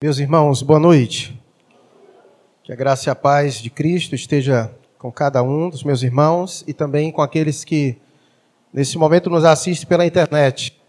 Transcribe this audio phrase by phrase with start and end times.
[0.00, 1.36] Meus irmãos, boa noite.
[2.62, 6.62] Que a graça e a paz de Cristo esteja com cada um dos meus irmãos
[6.68, 7.98] e também com aqueles que
[8.72, 10.80] nesse momento nos assistem pela internet.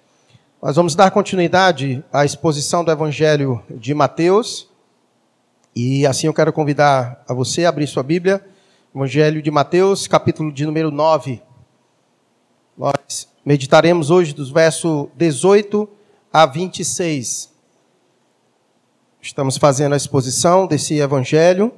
[0.62, 4.70] Nós vamos dar continuidade à exposição do Evangelho de Mateus.
[5.76, 8.46] E assim eu quero convidar a você a abrir sua Bíblia,
[8.94, 11.41] Evangelho de Mateus, capítulo de número 9.
[12.78, 15.89] Nós meditaremos hoje dos versos 18
[16.32, 17.48] a 26.
[19.22, 21.73] Estamos fazendo a exposição desse evangelho.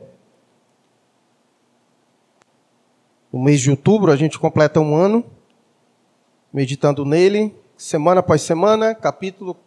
[3.34, 5.26] No mês de outubro, a gente completa um ano
[6.54, 9.58] meditando nele, semana após semana, capítulo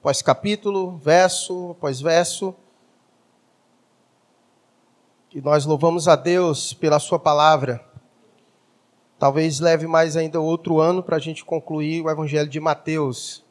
[0.00, 2.54] após capítulo, verso após verso.
[5.34, 7.84] E nós louvamos a Deus pela Sua palavra.
[9.18, 13.43] Talvez leve mais ainda outro ano para a gente concluir o Evangelho de Mateus.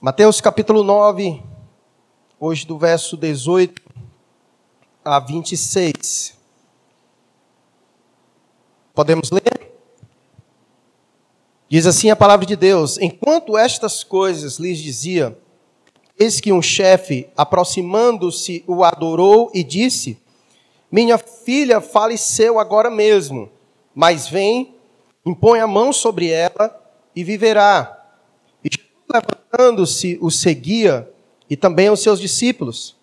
[0.00, 1.42] Mateus capítulo 9,
[2.38, 3.82] hoje do verso 18
[5.04, 6.38] a 26.
[8.94, 9.72] Podemos ler?
[11.68, 15.36] Diz assim a palavra de Deus: Enquanto estas coisas lhes dizia,
[16.16, 20.16] eis que um chefe, aproximando-se, o adorou e disse:
[20.92, 23.50] Minha filha faleceu agora mesmo,
[23.92, 24.76] mas vem,
[25.26, 26.72] impõe a mão sobre ela
[27.16, 27.97] e viverá
[29.12, 31.08] levantando-se, o seguia,
[31.48, 32.96] e também os seus discípulos.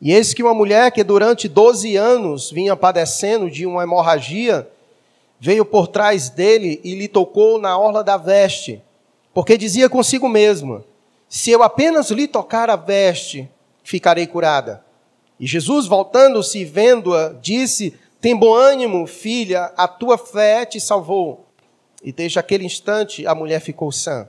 [0.00, 4.68] E eis que uma mulher que durante doze anos vinha padecendo de uma hemorragia,
[5.38, 8.82] veio por trás dele e lhe tocou na orla da veste,
[9.34, 10.84] porque dizia consigo mesma:
[11.28, 13.48] Se eu apenas lhe tocar a veste,
[13.82, 14.84] ficarei curada.
[15.38, 21.46] E Jesus, voltando-se e vendo-a, disse: Tem bom ânimo, filha, a tua fé te salvou.
[22.02, 24.26] E desde aquele instante a mulher ficou sã.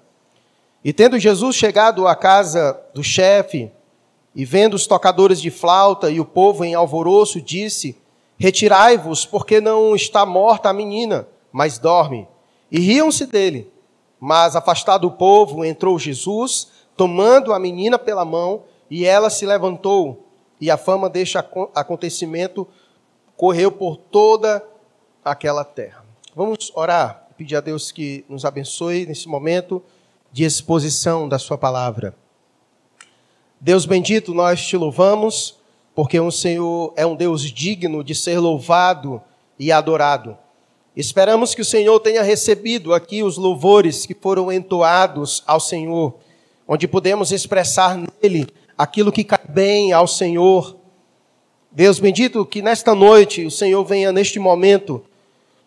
[0.84, 3.72] E tendo Jesus chegado à casa do chefe,
[4.34, 7.98] e vendo os tocadores de flauta e o povo em alvoroço, disse:
[8.38, 12.28] Retirai-vos, porque não está morta a menina, mas dorme.
[12.72, 13.72] E riam-se dele.
[14.20, 20.28] Mas, afastado o povo, entrou Jesus, tomando a menina pela mão, e ela se levantou.
[20.60, 22.68] E a fama deste acontecimento
[23.36, 24.64] correu por toda
[25.26, 26.06] aquela terra.
[26.36, 29.84] Vamos orar, pedir a Deus que nos abençoe nesse momento
[30.32, 32.16] de exposição da Sua palavra.
[33.60, 35.56] Deus bendito, nós te louvamos,
[35.94, 39.22] porque o Senhor é um Deus digno de ser louvado
[39.60, 40.38] e adorado.
[40.96, 46.16] Esperamos que o Senhor tenha recebido aqui os louvores que foram entoados ao Senhor,
[46.68, 50.76] onde podemos expressar nele aquilo que cai bem ao Senhor.
[51.72, 55.04] Deus bendito, que nesta noite o Senhor venha neste momento,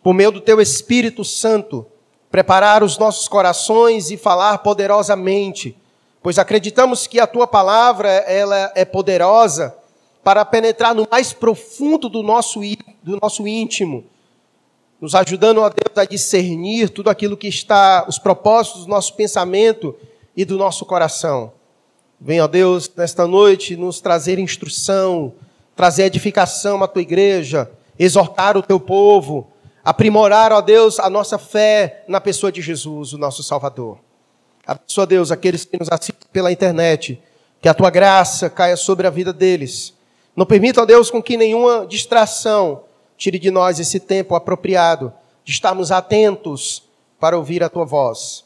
[0.02, 1.86] por meio do teu Espírito Santo,
[2.34, 5.76] preparar os nossos corações e falar poderosamente,
[6.20, 9.72] pois acreditamos que a tua palavra ela é poderosa
[10.24, 12.58] para penetrar no mais profundo do nosso,
[13.04, 14.04] do nosso íntimo,
[15.00, 19.94] nos ajudando a Deus a discernir tudo aquilo que está, os propósitos do nosso pensamento
[20.36, 21.52] e do nosso coração.
[22.20, 25.32] Venha, Deus, nesta noite nos trazer instrução,
[25.76, 29.53] trazer edificação à tua igreja, exortar o teu povo,
[29.84, 33.98] aprimorar, ó Deus, a nossa fé na pessoa de Jesus, o nosso Salvador.
[34.66, 37.20] Abençoa, Deus, aqueles que nos assistem pela internet,
[37.60, 39.92] que a tua graça caia sobre a vida deles.
[40.34, 42.84] Não permita, ó Deus, com que nenhuma distração
[43.16, 45.12] tire de nós esse tempo apropriado
[45.44, 46.82] de estarmos atentos
[47.20, 48.44] para ouvir a tua voz.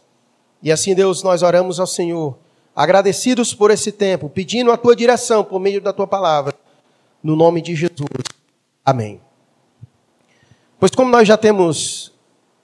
[0.62, 2.36] E assim, Deus, nós oramos ao Senhor,
[2.74, 6.52] agradecidos por esse tempo, pedindo a tua direção por meio da tua palavra,
[7.22, 8.08] no nome de Jesus.
[8.84, 9.20] Amém.
[10.80, 12.12] Pois, como nós já temos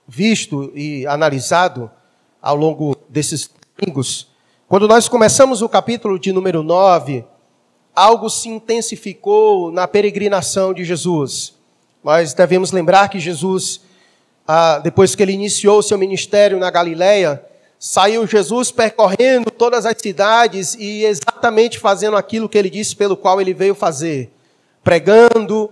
[0.07, 1.91] visto e analisado
[2.41, 4.29] ao longo desses domingos,
[4.69, 7.25] quando nós começamos o capítulo de número 9,
[7.93, 11.55] algo se intensificou na peregrinação de Jesus.
[12.01, 13.81] Nós devemos lembrar que Jesus,
[14.47, 17.43] ah, depois que ele iniciou seu ministério na Galileia,
[17.77, 23.41] saiu Jesus percorrendo todas as cidades e exatamente fazendo aquilo que ele disse pelo qual
[23.41, 24.31] ele veio fazer:
[24.81, 25.69] pregando,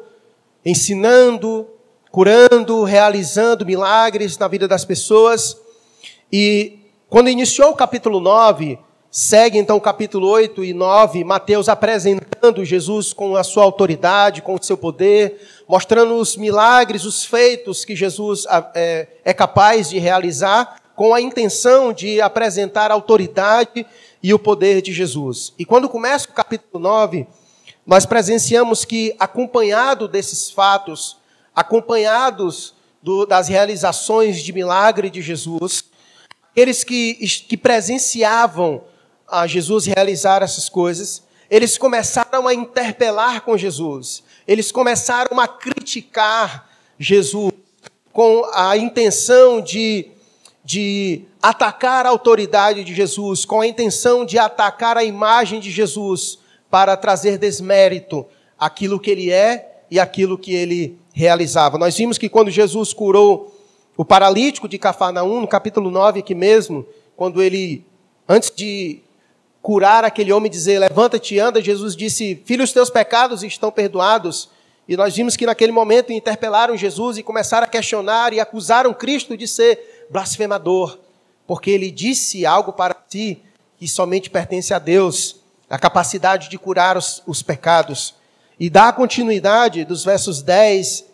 [0.66, 1.70] ensinando,
[2.14, 5.58] curando, realizando milagres na vida das pessoas.
[6.32, 6.78] E
[7.10, 8.78] quando iniciou o capítulo 9,
[9.10, 14.54] segue então o capítulo 8 e 9, Mateus apresentando Jesus com a sua autoridade, com
[14.54, 18.46] o seu poder, mostrando os milagres, os feitos que Jesus
[18.76, 23.88] é, é capaz de realizar, com a intenção de apresentar a autoridade
[24.22, 25.52] e o poder de Jesus.
[25.58, 27.26] E quando começa o capítulo 9,
[27.84, 31.23] nós presenciamos que, acompanhado desses fatos,
[31.56, 35.86] acompanhados do, das realizações de milagre de Jesus,
[36.52, 37.16] aqueles que,
[37.48, 38.84] que presenciavam
[39.28, 44.24] a Jesus realizar essas coisas, eles começaram a interpelar com Jesus.
[44.48, 47.52] Eles começaram a criticar Jesus
[48.12, 50.08] com a intenção de,
[50.64, 56.38] de atacar a autoridade de Jesus, com a intenção de atacar a imagem de Jesus,
[56.70, 58.26] para trazer desmérito
[58.58, 61.78] àquilo que ele é e aquilo que ele realizava.
[61.78, 63.56] Nós vimos que quando Jesus curou
[63.96, 67.86] o paralítico de Cafarnaum, no capítulo 9 aqui mesmo, quando ele,
[68.28, 69.00] antes de
[69.62, 73.72] curar aquele homem e dizer, levanta-te e anda, Jesus disse, filho, os teus pecados estão
[73.72, 74.50] perdoados.
[74.88, 79.38] E nós vimos que naquele momento interpelaram Jesus e começaram a questionar e acusaram Cristo
[79.38, 80.98] de ser blasfemador,
[81.48, 83.42] porque ele disse algo para si
[83.78, 85.38] que somente pertence a Deus,
[85.70, 88.16] a capacidade de curar os, os pecados.
[88.60, 91.06] E dá continuidade dos versos 10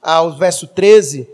[0.00, 1.28] ao verso 13,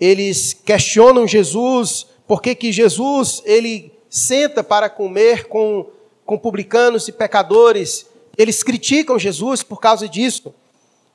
[0.00, 5.86] eles questionam Jesus, porque que Jesus, ele senta para comer com,
[6.24, 8.06] com publicanos e pecadores,
[8.36, 10.54] eles criticam Jesus por causa disso.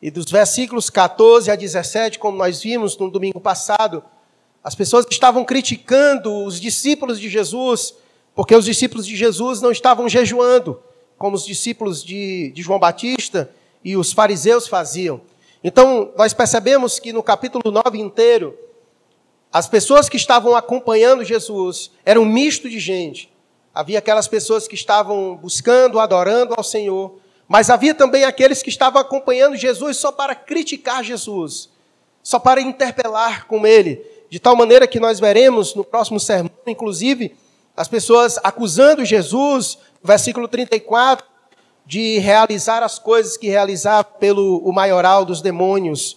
[0.02, 4.04] E dos versículos 14 a 17, como nós vimos no domingo passado,
[4.64, 7.96] as pessoas estavam criticando os discípulos de Jesus,
[8.36, 10.80] porque os discípulos de Jesus não estavam jejuando,
[11.18, 13.50] como os discípulos de, de João Batista
[13.84, 15.22] e os fariseus faziam.
[15.64, 18.58] Então, nós percebemos que no capítulo 9 inteiro,
[19.54, 23.32] as pessoas que estavam acompanhando Jesus eram um misto de gente.
[23.74, 29.02] Havia aquelas pessoas que estavam buscando, adorando ao Senhor, mas havia também aqueles que estavam
[29.02, 31.70] acompanhando Jesus só para criticar Jesus,
[32.24, 37.36] só para interpelar com ele, de tal maneira que nós veremos no próximo sermão, inclusive,
[37.76, 41.26] as pessoas acusando Jesus, versículo 34,
[41.92, 46.16] de realizar as coisas que realizava pelo o maioral dos demônios,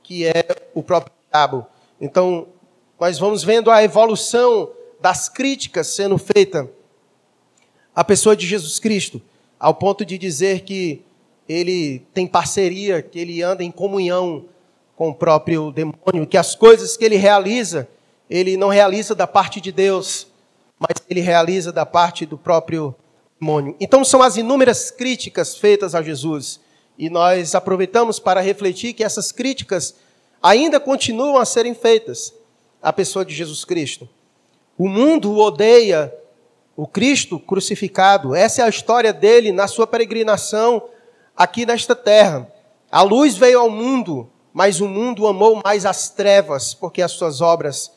[0.00, 1.66] que é o próprio diabo.
[2.00, 2.46] Então,
[3.00, 4.70] nós vamos vendo a evolução
[5.00, 6.70] das críticas sendo feita
[7.92, 9.20] à pessoa de Jesus Cristo
[9.58, 11.02] ao ponto de dizer que
[11.48, 14.44] ele tem parceria, que ele anda em comunhão
[14.94, 17.88] com o próprio demônio, que as coisas que ele realiza,
[18.30, 20.28] ele não realiza da parte de Deus,
[20.78, 23.05] mas ele realiza da parte do próprio demônio.
[23.78, 26.60] Então são as inúmeras críticas feitas a Jesus,
[26.98, 29.94] e nós aproveitamos para refletir que essas críticas
[30.42, 32.32] ainda continuam a serem feitas
[32.80, 34.08] à pessoa de Jesus Cristo.
[34.78, 36.14] O mundo odeia
[36.76, 38.34] o Cristo crucificado.
[38.34, 40.82] Essa é a história dele na sua peregrinação
[41.34, 42.50] aqui nesta terra.
[42.90, 47.40] A luz veio ao mundo, mas o mundo amou mais as trevas, porque as suas
[47.40, 47.92] obras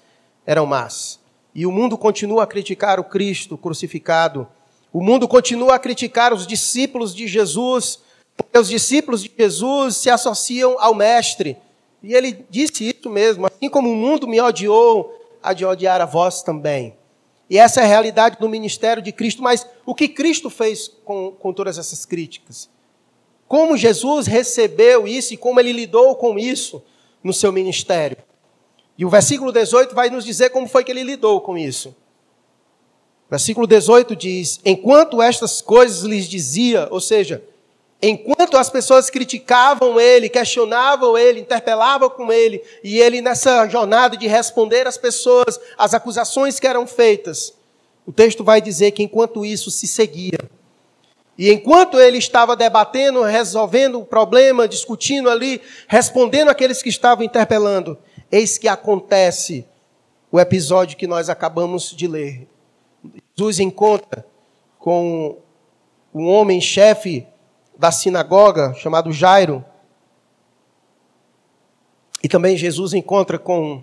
[0.46, 1.20] eram más.
[1.54, 4.48] E o mundo continua a criticar o Cristo crucificado.
[4.92, 8.00] O mundo continua a criticar os discípulos de Jesus,
[8.36, 11.58] porque os discípulos de Jesus se associam ao Mestre.
[12.02, 15.14] E ele disse isso mesmo: assim como o mundo me odiou,
[15.44, 16.98] há de odiar a vós também.
[17.50, 19.42] E essa é a realidade do ministério de Cristo.
[19.42, 22.70] Mas o que Cristo fez com, com todas essas críticas?
[23.48, 26.84] Como Jesus recebeu isso e como ele lidou com isso
[27.24, 28.18] no seu ministério?
[28.96, 31.96] E o versículo 18 vai nos dizer como foi que ele lidou com isso.
[33.30, 37.44] Versículo 18 diz: Enquanto estas coisas lhes dizia, ou seja,
[38.02, 44.26] Enquanto as pessoas criticavam ele, questionavam ele, interpelavam com ele, e ele nessa jornada de
[44.26, 47.54] responder às pessoas, as acusações que eram feitas,
[48.06, 50.40] o texto vai dizer que enquanto isso se seguia.
[51.38, 57.98] E enquanto ele estava debatendo, resolvendo o problema, discutindo ali, respondendo àqueles que estavam interpelando,
[58.32, 59.66] eis que acontece
[60.32, 62.48] o episódio que nós acabamos de ler.
[63.40, 64.26] Jesus encontra
[64.78, 65.38] com
[66.14, 67.26] um homem chefe
[67.78, 69.64] da sinagoga, chamado Jairo.
[72.22, 73.82] E também Jesus encontra com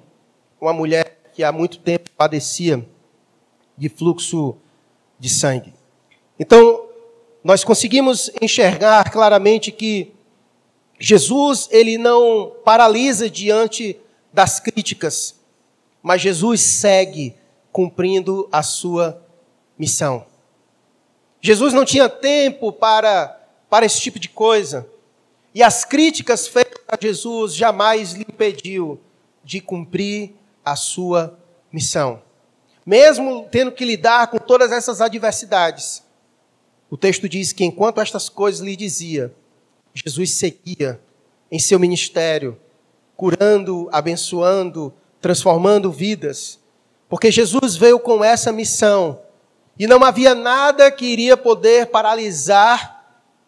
[0.61, 2.87] uma mulher que há muito tempo padecia
[3.79, 4.59] de fluxo
[5.19, 5.73] de sangue.
[6.39, 6.87] Então,
[7.43, 10.13] nós conseguimos enxergar claramente que
[11.01, 13.99] Jesus, ele não paralisa diante
[14.31, 15.35] das críticas,
[16.03, 17.35] mas Jesus segue
[17.73, 19.25] cumprindo a sua
[19.79, 20.27] missão.
[21.41, 23.37] Jesus não tinha tempo para
[23.69, 24.89] para esse tipo de coisa.
[25.55, 29.01] E as críticas feitas a Jesus jamais lhe impediu
[29.43, 31.39] de cumprir a sua
[31.73, 32.23] missão.
[32.85, 36.03] Mesmo tendo que lidar com todas essas adversidades,
[36.89, 39.35] o texto diz que enquanto estas coisas lhe dizia,
[39.95, 41.01] Jesus seguia
[41.51, 42.59] em seu ministério,
[43.17, 46.61] curando, abençoando, transformando vidas,
[47.09, 49.21] porque Jesus veio com essa missão
[49.79, 52.97] e não havia nada que iria poder paralisar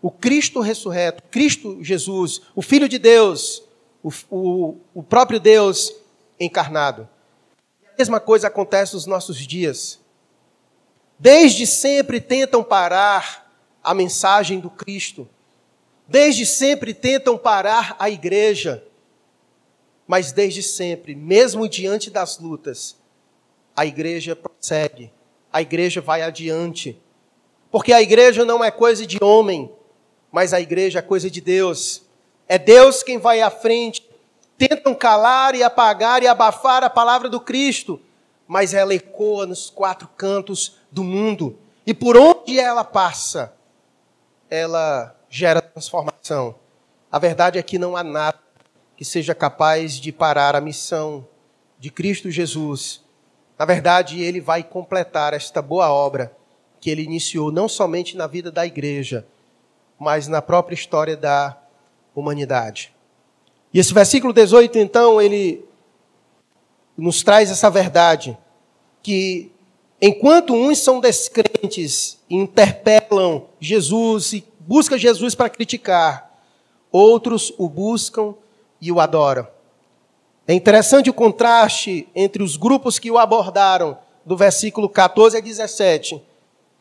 [0.00, 3.62] o Cristo ressurreto, Cristo Jesus, o Filho de Deus,
[4.02, 5.92] o, o, o próprio Deus
[6.38, 7.08] encarnado.
[7.84, 9.98] a mesma coisa acontece nos nossos dias.
[11.18, 15.28] desde sempre tentam parar a mensagem do Cristo,
[16.06, 18.84] desde sempre tentam parar a igreja,
[20.06, 22.96] mas desde sempre, mesmo diante das lutas,
[23.74, 25.12] a igreja prossegue,
[25.52, 27.00] a igreja vai adiante,
[27.70, 29.70] porque a igreja não é coisa de homem,
[30.30, 32.02] mas a igreja é coisa de Deus.
[32.46, 34.08] É Deus quem vai à frente.
[34.56, 38.00] Tentam calar e apagar e abafar a palavra do Cristo,
[38.46, 41.58] mas ela ecoa nos quatro cantos do mundo.
[41.86, 43.54] E por onde ela passa,
[44.50, 46.54] ela gera transformação.
[47.10, 48.38] A verdade é que não há nada
[48.96, 51.26] que seja capaz de parar a missão
[51.78, 53.04] de Cristo Jesus.
[53.58, 56.32] Na verdade, ele vai completar esta boa obra
[56.80, 59.26] que ele iniciou não somente na vida da igreja,
[59.98, 61.58] mas na própria história da
[62.14, 62.94] humanidade.
[63.74, 65.64] E esse versículo 18, então, ele
[66.96, 68.38] nos traz essa verdade
[69.02, 69.50] que
[70.00, 76.30] enquanto uns são descrentes e interpelam Jesus e buscam Jesus para criticar,
[76.92, 78.34] outros o buscam
[78.80, 79.46] e o adoram.
[80.50, 86.22] É interessante o contraste entre os grupos que o abordaram, do versículo 14 a 17,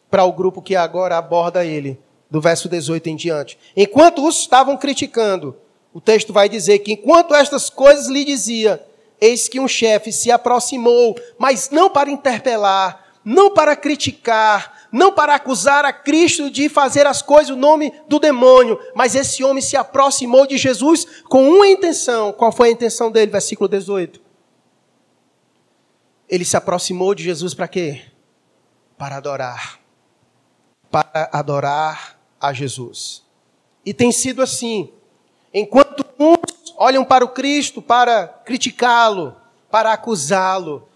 [0.10, 2.00] para o grupo que agora aborda ele,
[2.32, 3.60] do verso 18 em diante.
[3.76, 5.54] Enquanto os estavam criticando,
[5.94, 8.82] o texto vai dizer que enquanto estas coisas lhe dizia,
[9.20, 15.36] eis que um chefe se aproximou, mas não para interpelar, não para criticar, não para
[15.36, 19.76] acusar a Cristo de fazer as coisas no nome do demônio, mas esse homem se
[19.76, 22.32] aproximou de Jesus com uma intenção.
[22.32, 23.32] Qual foi a intenção dele?
[23.32, 24.22] Versículo 18.
[26.30, 28.02] Ele se aproximou de Jesus para quê?
[28.98, 29.80] Para adorar.
[30.92, 33.24] Para adorar a Jesus.
[33.86, 34.92] E tem sido assim.
[35.54, 39.36] Enquanto uns olham para o Cristo para criticá-lo,
[39.72, 40.88] para acusá-lo,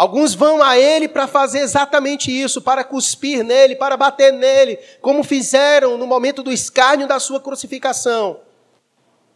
[0.00, 5.22] alguns vão a ele para fazer exatamente isso, para cuspir nele, para bater nele, como
[5.22, 8.40] fizeram no momento do escárnio da sua crucificação.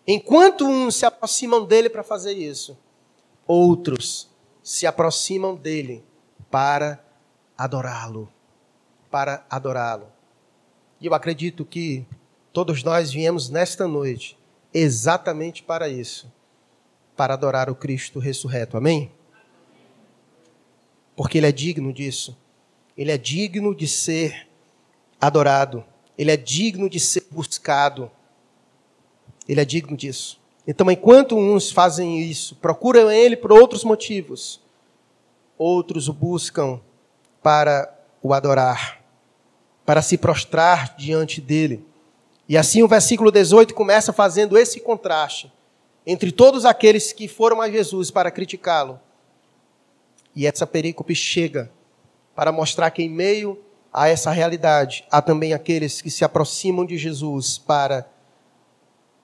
[0.06, 2.78] Enquanto uns se aproximam dele para fazer isso,
[3.47, 4.30] outros
[4.62, 6.02] se aproximam dele
[6.50, 7.04] para
[7.59, 8.33] adorá-lo,
[9.11, 10.06] para adorá-lo.
[10.99, 12.06] E eu acredito que
[12.54, 14.38] todos nós viemos nesta noite
[14.73, 16.33] exatamente para isso
[17.14, 18.78] para adorar o Cristo ressurreto.
[18.78, 19.13] Amém?
[21.16, 22.37] Porque Ele é digno disso.
[22.97, 24.49] Ele é digno de ser
[25.21, 25.85] adorado.
[26.16, 28.11] Ele é digno de ser buscado.
[29.49, 30.40] Ele é digno disso.
[30.66, 34.61] Então, enquanto uns fazem isso, procuram Ele por outros motivos,
[35.59, 36.80] outros o buscam
[37.42, 37.92] para
[38.23, 39.04] o adorar
[39.85, 41.85] para se prostrar diante dele.
[42.49, 45.52] E assim o versículo 18 começa fazendo esse contraste
[46.06, 49.00] entre todos aqueles que foram a Jesus para criticá-lo.
[50.35, 51.71] E essa perícope chega
[52.35, 53.59] para mostrar que, em meio
[53.93, 58.09] a essa realidade, há também aqueles que se aproximam de Jesus para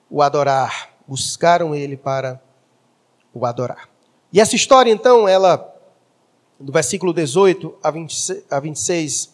[0.09, 2.41] o adorar, buscaram ele para
[3.33, 3.89] o adorar.
[4.31, 5.73] E essa história, então, ela,
[6.59, 7.77] do versículo 18
[8.49, 9.31] a 26,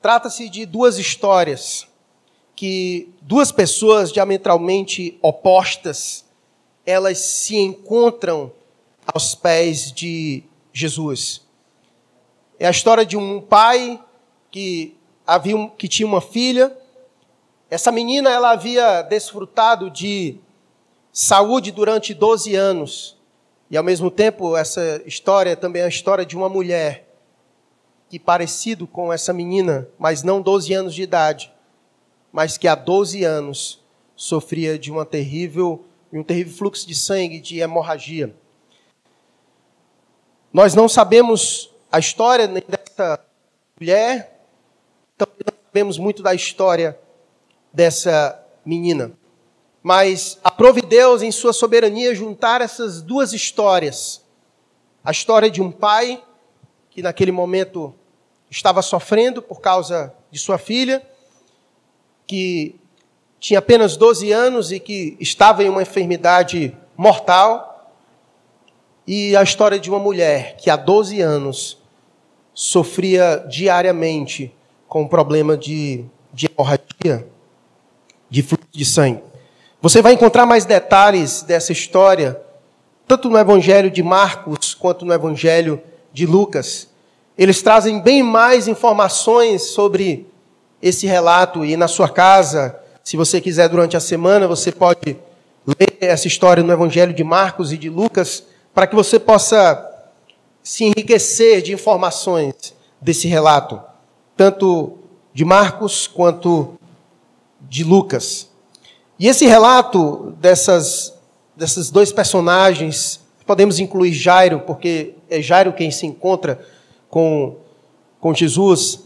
[0.00, 1.86] Trata-se de duas histórias
[2.56, 6.24] que duas pessoas diametralmente opostas
[6.86, 8.50] elas se encontram
[9.06, 11.42] aos pés de Jesus.
[12.58, 14.02] É a história de um pai
[14.50, 14.96] que
[15.26, 16.76] havia que tinha uma filha.
[17.70, 20.36] Essa menina ela havia desfrutado de
[21.12, 23.16] saúde durante 12 anos.
[23.70, 27.08] E ao mesmo tempo, essa história também é a história de uma mulher
[28.08, 31.52] que parecido com essa menina, mas não 12 anos de idade,
[32.32, 33.80] mas que há 12 anos
[34.16, 38.34] sofria de uma terrível, um terrível fluxo de sangue, de hemorragia.
[40.52, 43.20] Nós não sabemos a história nem dessa
[43.78, 44.40] mulher,
[45.16, 46.98] também não sabemos muito da história
[47.72, 49.12] dessa menina.
[49.82, 54.22] Mas aprove Deus, em sua soberania, juntar essas duas histórias.
[55.04, 56.22] A história de um pai
[56.90, 57.94] que naquele momento
[58.50, 61.00] estava sofrendo por causa de sua filha,
[62.26, 62.74] que
[63.38, 67.69] tinha apenas 12 anos e que estava em uma enfermidade mortal,
[69.06, 71.78] e a história de uma mulher que há 12 anos
[72.54, 74.54] sofria diariamente
[74.88, 77.26] com um problema de, de hemorragia,
[78.28, 79.22] de fluxo de sangue.
[79.80, 82.40] Você vai encontrar mais detalhes dessa história,
[83.06, 85.80] tanto no Evangelho de Marcos quanto no Evangelho
[86.12, 86.88] de Lucas.
[87.38, 90.26] Eles trazem bem mais informações sobre
[90.82, 95.16] esse relato e na sua casa, se você quiser durante a semana, você pode
[95.66, 99.86] ler essa história no Evangelho de Marcos e de Lucas, para que você possa
[100.62, 103.80] se enriquecer de informações desse relato.
[104.36, 104.98] tanto
[105.34, 106.78] de Marcos quanto
[107.60, 108.48] de Lucas.
[109.18, 111.14] E esse relato dessas,
[111.54, 116.58] desses dois personagens, podemos incluir Jairo, porque é Jairo quem se encontra
[117.10, 117.56] com,
[118.18, 119.00] com Jesus.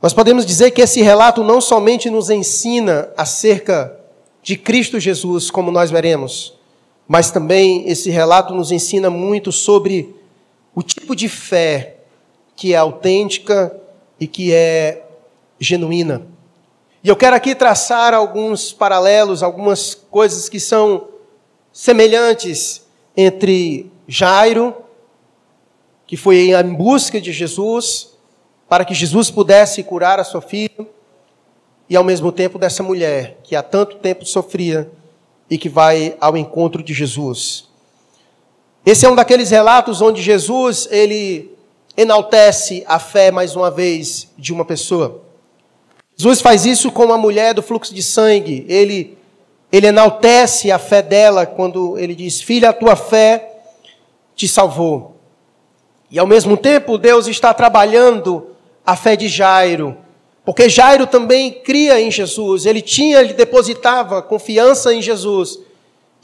[0.00, 3.98] Nós podemos dizer que esse relato não somente nos ensina acerca
[4.42, 6.54] de Cristo Jesus, como nós veremos,
[7.06, 10.14] mas também esse relato nos ensina muito sobre
[10.74, 11.96] o tipo de fé
[12.56, 13.74] que é autêntica
[14.18, 15.04] e que é
[15.58, 16.22] genuína.
[17.02, 21.08] E eu quero aqui traçar alguns paralelos, algumas coisas que são
[21.72, 24.76] semelhantes entre Jairo,
[26.06, 28.10] que foi em busca de Jesus,
[28.68, 30.86] para que Jesus pudesse curar a sua filha,
[31.88, 34.90] e ao mesmo tempo dessa mulher que há tanto tempo sofria
[35.52, 37.68] e que vai ao encontro de Jesus.
[38.86, 41.50] Esse é um daqueles relatos onde Jesus ele
[41.94, 45.20] enaltece a fé mais uma vez de uma pessoa.
[46.16, 48.64] Jesus faz isso com a mulher do fluxo de sangue.
[48.66, 49.18] Ele
[49.70, 53.56] ele enaltece a fé dela quando ele diz: "Filha, a tua fé
[54.34, 55.16] te salvou".
[56.10, 58.56] E ao mesmo tempo, Deus está trabalhando
[58.86, 59.98] a fé de Jairo,
[60.44, 65.58] porque Jairo também cria em Jesus, ele tinha, ele depositava confiança em Jesus,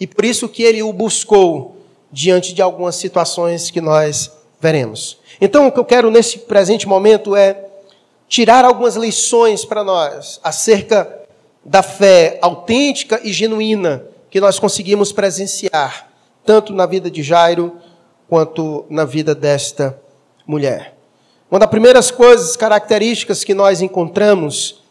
[0.01, 1.77] e por isso que ele o buscou
[2.11, 5.19] diante de algumas situações que nós veremos.
[5.41, 7.65] Então, o que eu quero nesse presente momento é
[8.29, 11.17] tirar algumas lições para nós acerca
[11.65, 16.11] da fé autêntica e genuína que nós conseguimos presenciar,
[16.45, 17.77] tanto na vida de Jairo
[18.29, 19.99] quanto na vida desta
[20.47, 20.98] mulher.
[21.51, 24.83] Uma das primeiras coisas, características que nós encontramos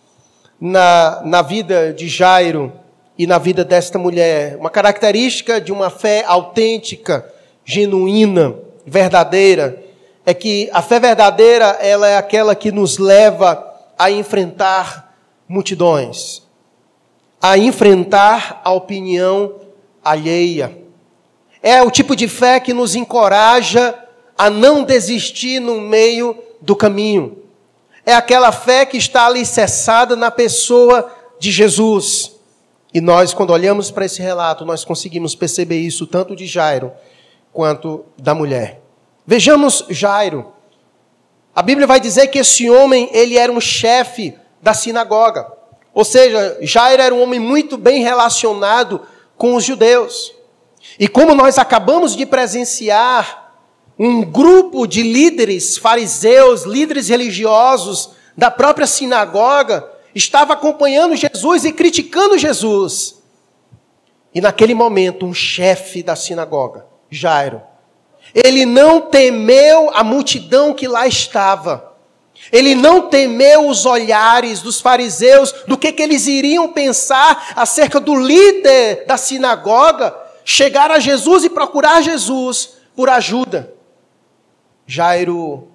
[0.60, 2.74] na, na vida de Jairo
[3.16, 7.32] e na vida desta mulher, uma característica de uma fé autêntica,
[7.64, 8.56] genuína,
[8.88, 9.84] verdadeira,
[10.26, 13.64] é que a fé verdadeira ela é aquela que nos leva
[13.96, 15.16] a enfrentar
[15.48, 16.42] multidões,
[17.40, 19.58] a enfrentar a opinião
[20.04, 20.76] alheia.
[21.62, 23.94] É o tipo de fé que nos encoraja
[24.36, 27.38] a não desistir no meio do caminho.
[28.06, 32.34] É aquela fé que está alicerçada na pessoa de Jesus.
[32.94, 36.92] E nós, quando olhamos para esse relato, nós conseguimos perceber isso tanto de Jairo
[37.54, 38.82] quanto da mulher.
[39.26, 40.52] Vejamos Jairo.
[41.56, 45.50] A Bíblia vai dizer que esse homem, ele era um chefe da sinagoga.
[45.94, 49.04] Ou seja, Jairo era um homem muito bem relacionado
[49.38, 50.34] com os judeus.
[51.00, 53.47] E como nós acabamos de presenciar
[54.00, 62.38] um grupo de líderes fariseus, líderes religiosos da própria sinagoga, estava acompanhando Jesus e criticando
[62.38, 63.22] Jesus.
[64.34, 67.62] E naquele momento, um chefe da sinagoga, Jairo,
[68.36, 71.96] ele não temeu a multidão que lá estava.
[72.52, 78.16] Ele não temeu os olhares dos fariseus, do que, que eles iriam pensar acerca do
[78.16, 83.77] líder da sinagoga, chegar a Jesus e procurar Jesus por ajuda.
[84.88, 85.68] Jairo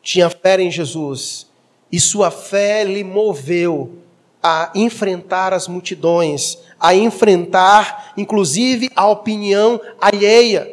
[0.00, 1.48] tinha fé em Jesus
[1.90, 3.98] e sua fé lhe moveu
[4.40, 10.70] a enfrentar as multidões, a enfrentar, inclusive, a opinião alheia.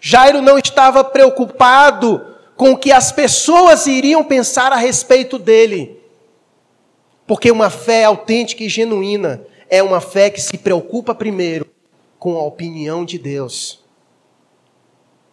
[0.00, 5.98] Jairo não estava preocupado com o que as pessoas iriam pensar a respeito dele,
[7.26, 11.66] porque uma fé autêntica e genuína é uma fé que se preocupa primeiro
[12.18, 13.87] com a opinião de Deus.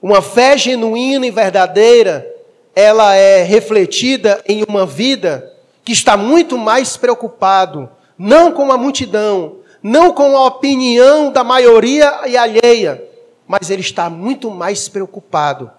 [0.05, 2.31] Uma fé genuína e verdadeira,
[2.75, 5.51] ela é refletida em uma vida
[5.83, 12.21] que está muito mais preocupado, não com a multidão, não com a opinião da maioria
[12.27, 13.03] e alheia,
[13.47, 15.71] mas ele está muito mais preocupado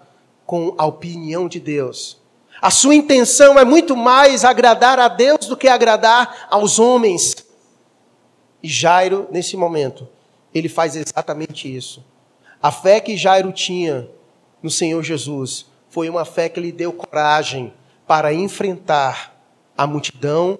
[0.45, 2.17] com a opinião de Deus.
[2.61, 7.33] A sua intenção é muito mais agradar a Deus do que agradar aos homens.
[8.61, 10.05] E Jairo, nesse momento,
[10.53, 12.03] ele faz exatamente isso.
[12.61, 14.09] A fé que Jairo tinha
[14.61, 17.73] no Senhor Jesus foi uma fé que lhe deu coragem
[18.05, 19.35] para enfrentar
[19.77, 20.57] a multidão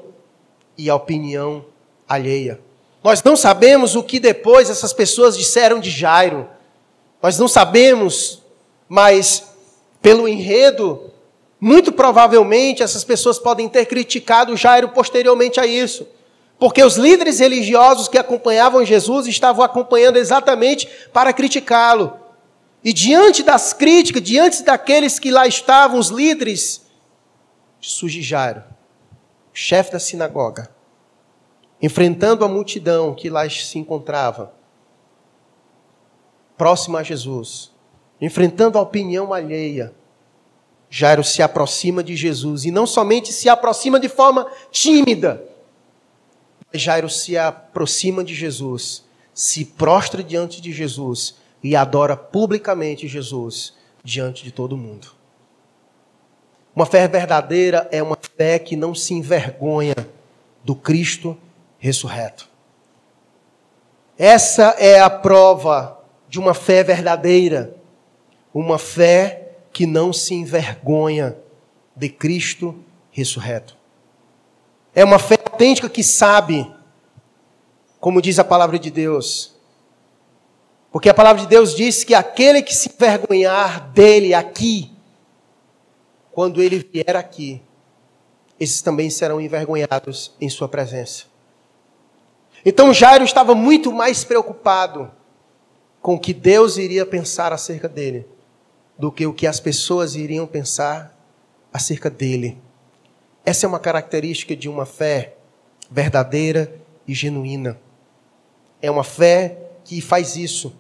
[0.78, 1.66] e a opinião
[2.08, 2.60] alheia.
[3.04, 6.48] Nós não sabemos o que depois essas pessoas disseram de Jairo.
[7.22, 8.44] Nós não sabemos,
[8.88, 9.52] mas
[10.02, 11.12] pelo enredo,
[11.60, 16.08] muito provavelmente essas pessoas podem ter criticado Jairo posteriormente a isso.
[16.60, 22.27] Porque os líderes religiosos que acompanhavam Jesus estavam acompanhando exatamente para criticá-lo.
[22.84, 26.86] E diante das críticas, diante daqueles que lá estavam, os líderes,
[27.80, 28.64] surge Jairo,
[29.54, 30.70] chefe da sinagoga,
[31.82, 34.54] enfrentando a multidão que lá se encontrava,
[36.58, 37.72] próximo a Jesus,
[38.20, 39.94] enfrentando a opinião alheia,
[40.90, 45.44] Jairo se aproxima de Jesus e não somente se aproxima de forma tímida,
[46.74, 54.44] Jairo se aproxima de Jesus, se prostra diante de Jesus e adora publicamente Jesus diante
[54.44, 55.18] de todo mundo.
[56.76, 59.96] Uma fé verdadeira é uma fé que não se envergonha
[60.64, 61.38] do Cristo
[61.80, 62.48] ressurreto.
[64.18, 67.76] Essa é a prova de uma fé verdadeira,
[68.54, 71.38] uma fé que não se envergonha
[71.96, 72.76] de Cristo
[73.12, 73.76] ressurreto.
[74.94, 76.72] É uma fé autêntica que sabe,
[78.00, 79.57] como diz a palavra de Deus,
[80.92, 84.92] porque a palavra de Deus diz que aquele que se envergonhar dele aqui,
[86.32, 87.62] quando ele vier aqui,
[88.60, 91.26] esses também serão envergonhados em sua presença.
[92.66, 95.12] Então Jairo estava muito mais preocupado
[96.02, 98.26] com o que Deus iria pensar acerca dele
[98.98, 101.16] do que o que as pessoas iriam pensar
[101.72, 102.58] acerca dele.
[103.46, 105.36] Essa é uma característica de uma fé
[105.90, 106.74] verdadeira
[107.08, 107.80] e genuína.
[108.82, 110.76] É uma fé que faz isso,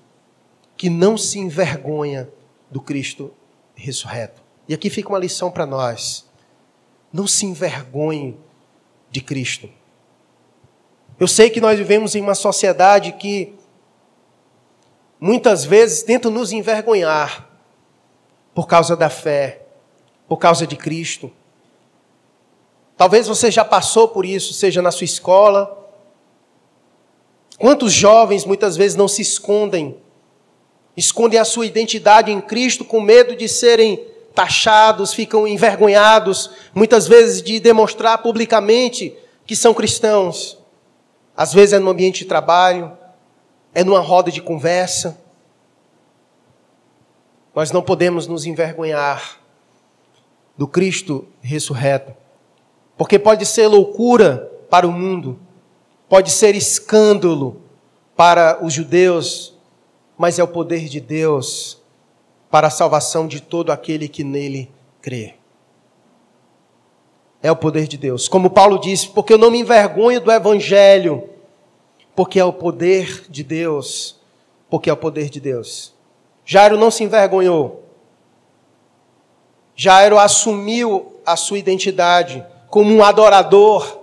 [0.76, 2.30] que não se envergonha
[2.70, 3.34] do Cristo
[3.74, 4.43] ressurreto.
[4.67, 6.30] E aqui fica uma lição para nós.
[7.12, 8.38] Não se envergonhe
[9.10, 9.70] de Cristo.
[11.17, 13.56] Eu sei que nós vivemos em uma sociedade que
[15.17, 17.50] muitas vezes tenta nos envergonhar
[18.54, 19.65] por causa da fé,
[20.28, 21.32] por causa de Cristo.
[22.98, 25.87] Talvez você já passou por isso, seja na sua escola.
[27.58, 29.98] Quantos jovens muitas vezes não se escondem,
[30.96, 37.41] escondem a sua identidade em Cristo com medo de serem taxados, ficam envergonhados, muitas vezes
[37.41, 40.60] de demonstrar publicamente que são cristãos.
[41.36, 42.96] Às vezes é no ambiente de trabalho,
[43.74, 45.20] é numa roda de conversa.
[47.56, 49.39] Nós não podemos nos envergonhar
[50.56, 52.13] do Cristo ressurreto.
[52.96, 55.39] Porque pode ser loucura para o mundo,
[56.10, 57.62] pode ser escândalo
[58.15, 59.56] para os judeus,
[60.17, 61.82] mas é o poder de Deus
[62.50, 65.36] para a salvação de todo aquele que nele crê.
[67.41, 68.28] É o poder de Deus.
[68.28, 71.30] Como Paulo disse, porque eu não me envergonho do evangelho,
[72.15, 74.20] porque é o poder de Deus,
[74.70, 75.93] porque é o poder de Deus.
[76.43, 77.84] Jairo não se envergonhou.
[79.76, 83.97] Jairo assumiu a sua identidade como um adorador,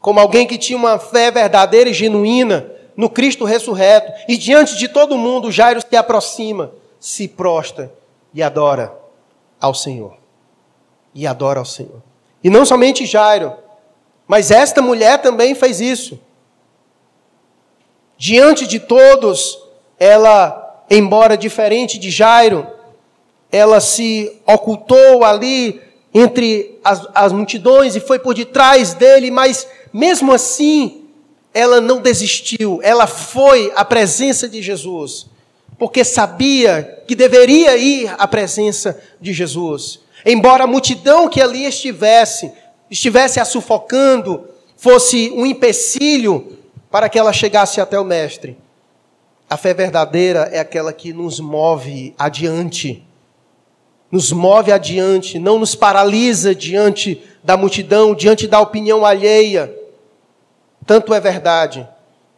[0.00, 4.12] como alguém que tinha uma fé verdadeira e genuína no Cristo ressurreto.
[4.28, 7.92] E diante de todo mundo, Jairo se aproxima, se prostra
[8.34, 8.92] e adora
[9.60, 10.16] ao Senhor.
[11.14, 12.02] E adora ao Senhor.
[12.42, 13.52] E não somente Jairo,
[14.26, 16.20] mas esta mulher também fez isso.
[18.16, 19.58] Diante de todos,
[19.98, 22.66] ela, embora diferente de Jairo,
[23.50, 25.80] ela se ocultou ali
[26.12, 31.04] entre as, as multidões e foi por detrás dele, mas mesmo assim,
[31.52, 35.26] ela não desistiu, ela foi à presença de Jesus,
[35.78, 40.00] porque sabia que deveria ir à presença de Jesus.
[40.24, 42.52] Embora a multidão que ali estivesse,
[42.90, 44.44] estivesse a sufocando,
[44.76, 46.58] fosse um empecilho
[46.90, 48.56] para que ela chegasse até o Mestre.
[49.48, 53.07] A fé verdadeira é aquela que nos move adiante
[54.10, 59.74] nos move adiante, não nos paralisa diante da multidão, diante da opinião alheia.
[60.86, 61.86] Tanto é verdade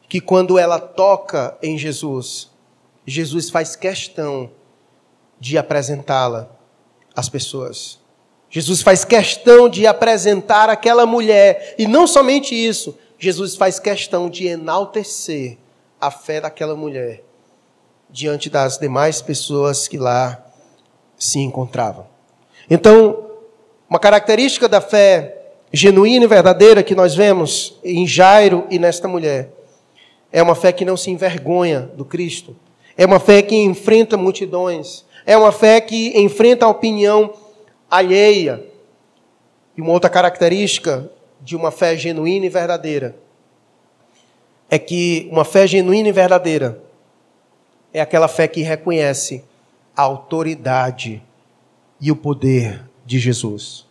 [0.08, 2.50] que quando ela toca em Jesus,
[3.06, 4.50] Jesus faz questão
[5.38, 6.50] de apresentá-la
[7.14, 8.00] às pessoas.
[8.50, 14.48] Jesus faz questão de apresentar aquela mulher, e não somente isso, Jesus faz questão de
[14.48, 15.56] enaltecer
[16.00, 17.22] a fé daquela mulher
[18.08, 20.44] diante das demais pessoas que lá
[21.20, 22.06] se encontravam.
[22.68, 23.26] Então,
[23.88, 25.36] uma característica da fé
[25.70, 29.52] genuína e verdadeira que nós vemos em Jairo e nesta mulher
[30.32, 32.56] é uma fé que não se envergonha do Cristo,
[32.96, 37.32] é uma fé que enfrenta multidões, é uma fé que enfrenta a opinião
[37.90, 38.64] alheia.
[39.76, 43.16] E uma outra característica de uma fé genuína e verdadeira
[44.70, 46.80] é que uma fé genuína e verdadeira
[47.92, 49.42] é aquela fé que reconhece
[50.00, 51.22] a autoridade
[52.00, 53.86] e o poder de Jesus.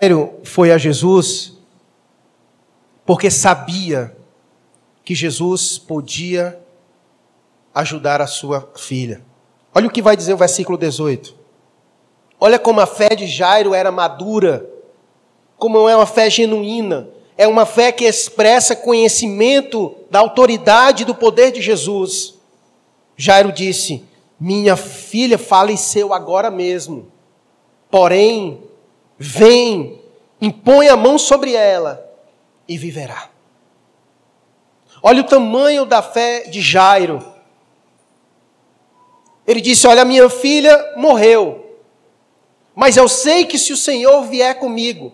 [0.00, 1.56] Jairo foi a Jesus
[3.06, 4.16] porque sabia
[5.04, 6.60] que Jesus podia
[7.72, 9.24] ajudar a sua filha.
[9.72, 11.34] Olha o que vai dizer o versículo 18.
[12.40, 14.68] Olha como a fé de Jairo era madura,
[15.56, 21.14] como é uma fé genuína, é uma fé que expressa conhecimento da autoridade e do
[21.14, 22.34] poder de Jesus.
[23.16, 24.04] Jairo disse:
[24.40, 27.12] Minha filha faleceu agora mesmo.
[27.88, 28.60] Porém,
[29.16, 30.00] vem,
[30.40, 32.04] impõe a mão sobre ela
[32.66, 33.30] e viverá.
[35.00, 37.24] Olha o tamanho da fé de Jairo.
[39.46, 41.78] Ele disse: Olha, minha filha morreu,
[42.74, 45.12] mas eu sei que se o Senhor vier comigo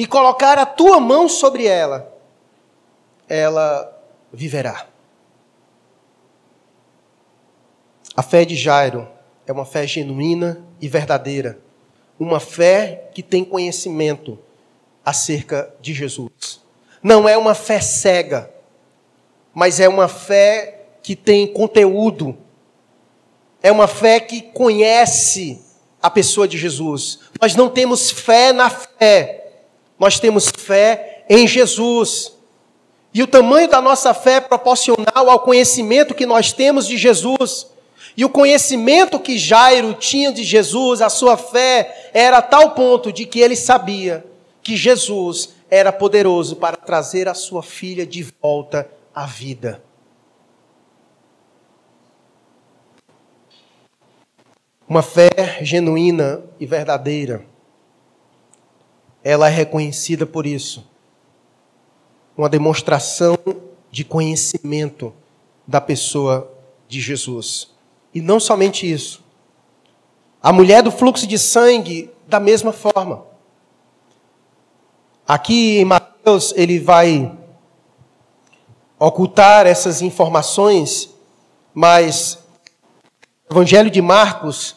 [0.00, 2.10] e colocar a tua mão sobre ela,
[3.28, 4.86] ela viverá.
[8.16, 9.06] A fé de Jairo
[9.46, 11.60] é uma fé genuína e verdadeira,
[12.18, 14.38] uma fé que tem conhecimento
[15.04, 16.62] acerca de Jesus.
[17.02, 18.50] Não é uma fé cega,
[19.52, 22.38] mas é uma fé que tem conteúdo,
[23.62, 25.60] é uma fé que conhece
[26.00, 27.20] a pessoa de Jesus.
[27.38, 29.39] Nós não temos fé na fé,
[30.00, 32.32] nós temos fé em Jesus.
[33.12, 37.66] E o tamanho da nossa fé é proporcional ao conhecimento que nós temos de Jesus.
[38.16, 43.12] E o conhecimento que Jairo tinha de Jesus, a sua fé, era a tal ponto
[43.12, 44.24] de que ele sabia
[44.62, 49.82] que Jesus era poderoso para trazer a sua filha de volta à vida.
[54.88, 57.44] Uma fé genuína e verdadeira,
[59.22, 60.90] ela é reconhecida por isso
[62.40, 63.36] uma demonstração
[63.90, 65.12] de conhecimento
[65.66, 66.50] da pessoa
[66.88, 67.70] de Jesus.
[68.14, 69.22] E não somente isso.
[70.42, 73.26] A mulher do fluxo de sangue, da mesma forma.
[75.28, 77.30] Aqui em Mateus, ele vai
[78.98, 81.10] ocultar essas informações,
[81.74, 82.38] mas
[83.50, 84.76] Evangelho de Marcos,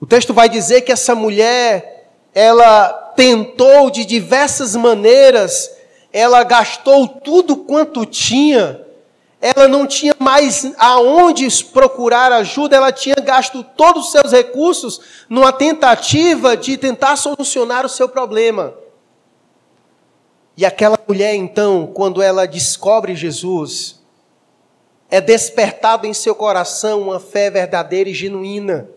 [0.00, 5.70] o texto vai dizer que essa mulher, ela tentou de diversas maneiras
[6.12, 8.84] ela gastou tudo quanto tinha,
[9.40, 15.52] ela não tinha mais aonde procurar ajuda, ela tinha gasto todos os seus recursos numa
[15.52, 18.74] tentativa de tentar solucionar o seu problema.
[20.56, 23.98] E aquela mulher, então, quando ela descobre Jesus,
[25.08, 28.88] é despertado em seu coração uma fé verdadeira e genuína.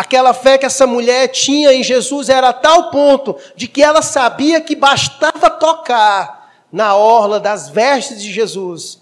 [0.00, 4.00] Aquela fé que essa mulher tinha em Jesus era a tal ponto de que ela
[4.00, 8.98] sabia que bastava tocar na orla das vestes de Jesus,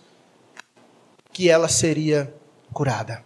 [1.32, 2.34] que ela seria
[2.72, 3.24] curada.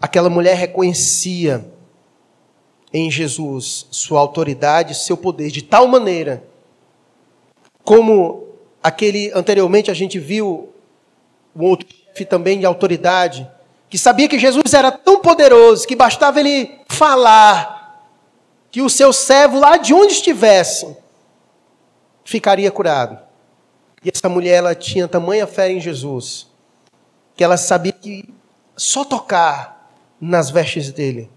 [0.00, 1.70] Aquela mulher reconhecia
[2.90, 6.42] em Jesus sua autoridade, seu poder, de tal maneira,
[7.84, 8.48] como
[8.82, 10.72] aquele anteriormente a gente viu,
[11.54, 13.46] o outro chefe também de autoridade,
[13.88, 18.10] que sabia que Jesus era tão poderoso que bastava ele falar,
[18.70, 20.96] que o seu servo lá de onde estivesse,
[22.24, 23.18] ficaria curado.
[24.04, 26.46] E essa mulher ela tinha tamanha fé em Jesus
[27.36, 28.28] que ela sabia que
[28.76, 31.30] só tocar nas vestes dele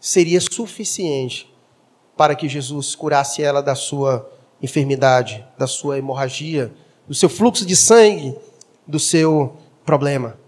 [0.00, 1.52] seria suficiente
[2.16, 4.28] para que Jesus curasse ela da sua
[4.60, 6.72] enfermidade, da sua hemorragia,
[7.06, 8.36] do seu fluxo de sangue,
[8.86, 10.39] do seu problema.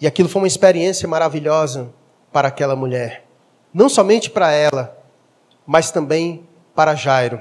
[0.00, 1.92] E aquilo foi uma experiência maravilhosa
[2.32, 3.26] para aquela mulher.
[3.72, 4.96] Não somente para ela,
[5.66, 7.40] mas também para Jairo.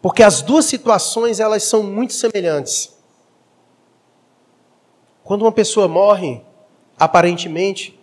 [0.00, 2.96] Porque as duas situações elas são muito semelhantes.
[5.24, 6.42] Quando uma pessoa morre,
[6.98, 7.98] aparentemente,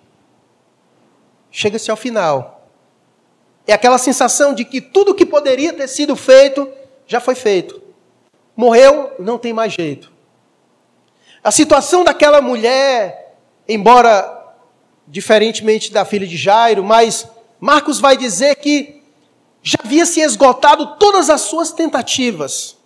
[1.51, 2.67] chega-se ao final.
[3.65, 6.69] É aquela sensação de que tudo que poderia ter sido feito
[7.05, 7.81] já foi feito.
[8.55, 10.11] Morreu, não tem mais jeito.
[11.43, 13.28] A situação daquela mulher,
[13.69, 14.37] embora
[15.07, 17.27] diferentemente da filha de Jairo, mas
[17.59, 19.01] Marcos vai dizer que
[19.61, 22.77] já havia se esgotado todas as suas tentativas.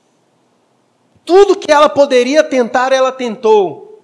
[1.23, 4.01] Tudo que ela poderia tentar, ela tentou.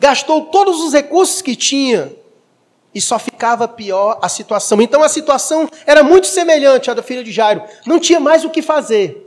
[0.00, 2.12] Gastou todos os recursos que tinha.
[2.94, 4.80] E só ficava pior a situação.
[4.80, 7.62] Então a situação era muito semelhante à da filha de Jairo.
[7.84, 9.26] Não tinha mais o que fazer.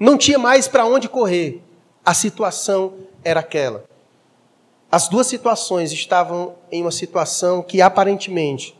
[0.00, 1.60] Não tinha mais para onde correr.
[2.04, 3.87] A situação era aquela.
[4.90, 8.78] As duas situações estavam em uma situação que aparentemente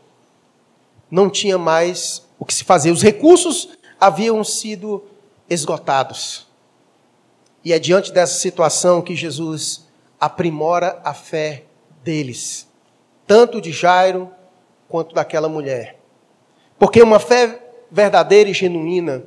[1.09, 2.91] não tinha mais o que se fazia.
[2.91, 3.69] Os recursos
[3.99, 5.03] haviam sido
[5.49, 6.47] esgotados.
[7.63, 9.87] E é diante dessa situação que Jesus
[10.19, 11.65] aprimora a fé
[12.03, 12.67] deles,
[13.27, 14.31] tanto de Jairo
[14.87, 15.99] quanto daquela mulher.
[16.79, 19.23] Porque uma fé verdadeira e genuína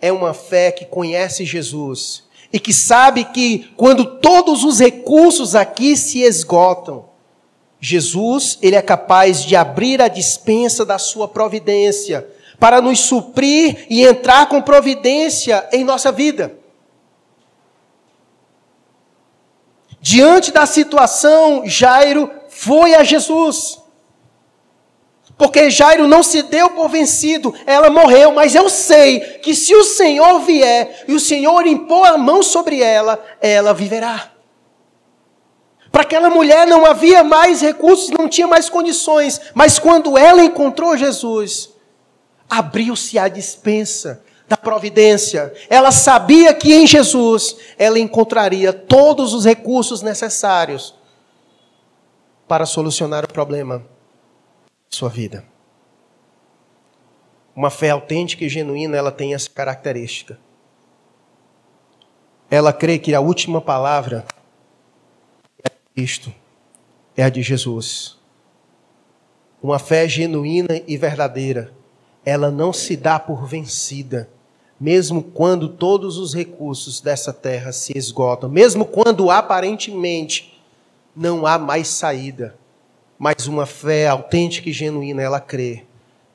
[0.00, 5.96] é uma fé que conhece Jesus e que sabe que quando todos os recursos aqui
[5.96, 7.06] se esgotam,
[7.80, 12.28] Jesus, ele é capaz de abrir a dispensa da sua providência
[12.60, 16.56] para nos suprir e entrar com providência em nossa vida.
[20.00, 23.81] Diante da situação, Jairo foi a Jesus.
[25.42, 29.82] Porque Jairo não se deu por vencido, ela morreu, mas eu sei que se o
[29.82, 34.30] Senhor vier e o Senhor impor a mão sobre ela, ela viverá.
[35.90, 40.96] Para aquela mulher não havia mais recursos, não tinha mais condições, mas quando ela encontrou
[40.96, 41.70] Jesus,
[42.48, 45.52] abriu-se a dispensa da providência.
[45.68, 50.94] Ela sabia que em Jesus ela encontraria todos os recursos necessários
[52.46, 53.90] para solucionar o problema
[54.96, 55.44] sua vida.
[57.56, 60.38] Uma fé autêntica e genuína, ela tem essa característica.
[62.50, 64.24] Ela crê que a última palavra
[65.64, 66.32] é Cristo,
[67.16, 68.18] é a de Jesus.
[69.62, 71.72] Uma fé genuína e verdadeira,
[72.24, 74.28] ela não se dá por vencida,
[74.78, 80.60] mesmo quando todos os recursos dessa terra se esgotam, mesmo quando aparentemente
[81.14, 82.60] não há mais saída
[83.22, 85.84] mas uma fé autêntica e genuína, ela crê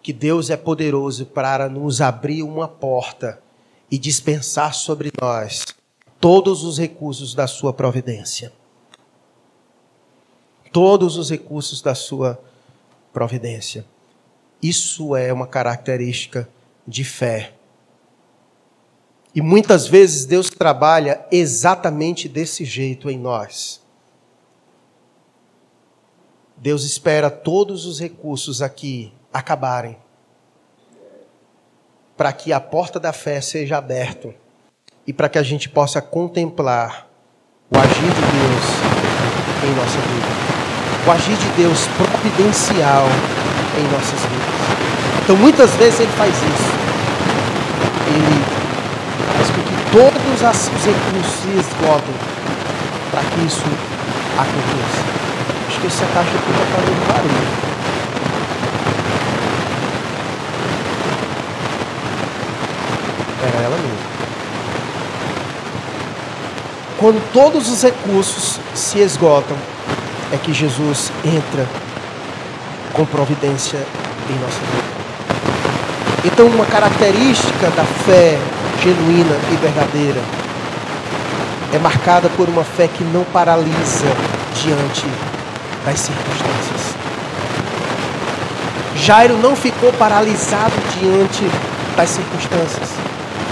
[0.02, 3.42] que Deus é poderoso para nos abrir uma porta
[3.92, 5.66] e dispensar sobre nós
[6.18, 8.54] todos os recursos da sua providência.
[10.72, 12.42] Todos os recursos da sua
[13.12, 13.86] providência.
[14.64, 16.48] Isso é uma característica
[16.88, 17.52] de fé.
[19.36, 23.86] E muitas vezes Deus trabalha exatamente desse jeito em nós.
[26.60, 29.96] Deus espera todos os recursos aqui acabarem,
[32.18, 34.34] para que a porta da fé seja aberta
[35.06, 37.08] e para que a gente possa contemplar
[37.72, 38.66] o agir de Deus
[39.66, 40.28] em nossa vida,
[41.06, 43.06] o agir de Deus providencial
[43.78, 45.24] em nossas vidas.
[45.24, 46.72] Então, muitas vezes Ele faz isso.
[48.08, 48.44] Ele
[49.36, 52.16] faz com que todos os recursos se esgotem
[53.12, 53.64] para que isso
[54.40, 55.17] aconteça
[55.78, 57.48] acho que essa caixa aqui está fazendo barulho.
[63.44, 63.98] Era ela mesmo.
[66.98, 69.58] Quando todos os recursos se esgotam,
[70.34, 71.68] é que Jesus entra
[72.94, 73.78] com providência
[74.30, 74.98] em nossa vida.
[76.26, 78.38] Então, uma característica da fé
[78.82, 80.22] genuína e verdadeira
[81.74, 84.08] é marcada por uma fé que não paralisa
[84.56, 85.06] diante
[85.88, 86.98] das circunstâncias.
[88.98, 91.50] Jairo não ficou paralisado diante
[91.96, 92.90] das circunstâncias.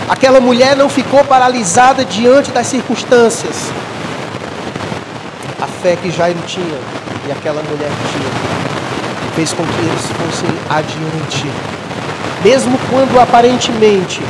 [0.09, 3.71] Aquela mulher não ficou paralisada diante das circunstâncias.
[5.61, 6.77] A fé que Jairo tinha
[7.25, 8.65] e aquela mulher tinha
[9.35, 11.49] fez com que eles fossem adiante.
[12.43, 14.21] Mesmo quando aparentemente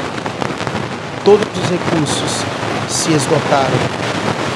[1.23, 2.43] todos os recursos
[2.87, 3.79] se esgotaram,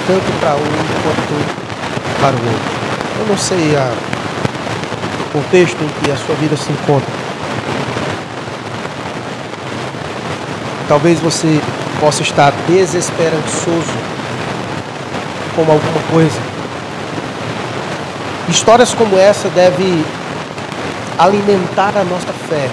[0.05, 2.78] tanto para um quanto para o outro.
[3.19, 3.91] Eu não sei a,
[5.19, 7.11] o contexto em que a sua vida se encontra.
[10.87, 11.59] Talvez você
[11.99, 13.93] possa estar desesperançoso
[15.53, 16.39] com alguma coisa.
[18.47, 20.03] Histórias como essa devem
[21.17, 22.69] alimentar a nossa fé.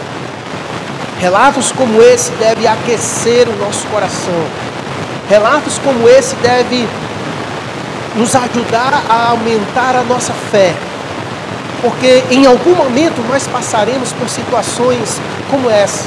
[1.18, 4.46] Relatos como esse devem aquecer o nosso coração.
[5.28, 6.88] Relatos como esse devem
[8.16, 10.74] nos ajudar a aumentar a nossa fé.
[11.83, 16.05] Porque em algum momento nós passaremos por situações como essa.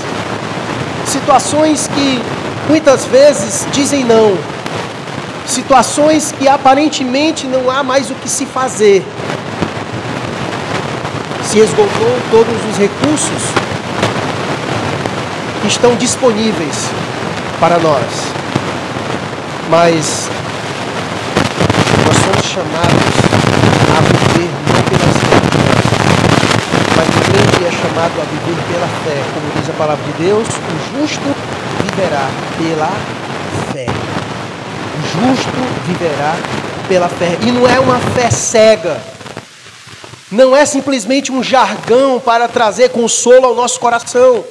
[1.05, 2.21] Situações que
[2.67, 4.37] muitas vezes dizem não.
[5.45, 9.03] Situações que aparentemente não há mais o que se fazer.
[11.43, 13.43] Se esgotou todos os recursos
[15.61, 16.75] que estão disponíveis
[17.59, 18.03] para nós.
[19.69, 20.29] Mas
[22.59, 22.91] chamados
[23.95, 25.85] a viver não circunstâncias,
[26.97, 29.23] mas o crente é chamado a viver pela fé.
[29.33, 31.35] Como diz a palavra de Deus, o justo
[31.83, 32.91] viverá pela
[33.71, 33.85] fé.
[34.97, 36.35] O justo viverá
[36.89, 37.37] pela fé.
[37.41, 38.99] E não é uma fé cega.
[40.29, 44.43] Não é simplesmente um jargão para trazer consolo ao nosso coração,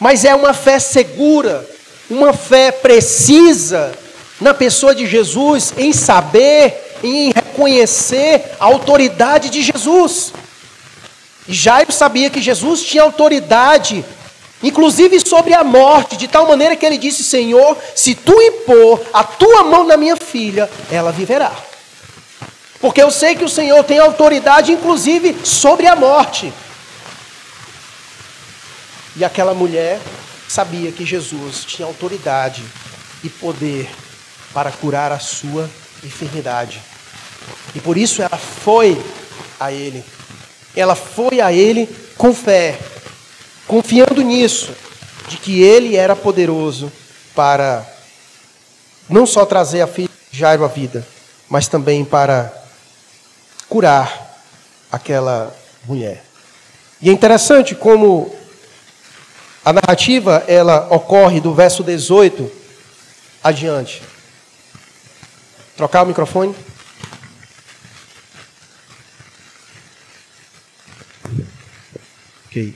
[0.00, 1.64] mas é uma fé segura,
[2.10, 3.92] uma fé precisa
[4.40, 10.32] na pessoa de Jesus em saber em reconhecer a autoridade de Jesus.
[11.46, 14.04] E Jairo sabia que Jesus tinha autoridade,
[14.62, 19.24] inclusive sobre a morte, de tal maneira que ele disse: Senhor, se tu impor a
[19.24, 21.52] tua mão na minha filha, ela viverá.
[22.80, 26.52] Porque eu sei que o Senhor tem autoridade, inclusive, sobre a morte.
[29.14, 30.00] E aquela mulher
[30.48, 32.62] sabia que Jesus tinha autoridade
[33.22, 33.88] e poder
[34.52, 35.70] para curar a sua
[36.02, 36.91] enfermidade
[37.74, 39.00] E por isso ela foi
[39.58, 40.04] a ele.
[40.74, 42.78] Ela foi a ele com fé,
[43.66, 44.72] confiando nisso,
[45.28, 46.92] de que ele era poderoso
[47.34, 47.86] para
[49.08, 51.06] não só trazer a filha de Jairo à vida,
[51.48, 52.52] mas também para
[53.68, 54.42] curar
[54.90, 56.22] aquela mulher.
[57.00, 58.34] E é interessante como
[59.64, 62.50] a narrativa ela ocorre do verso 18
[63.42, 64.02] adiante.
[65.76, 66.54] Trocar o microfone?
[72.52, 72.74] Ok.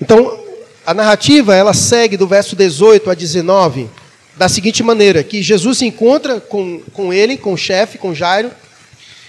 [0.00, 0.42] Então,
[0.86, 3.86] a narrativa ela segue do verso 18 a 19
[4.34, 8.50] da seguinte maneira: que Jesus se encontra com, com ele, com o chefe, com Jairo,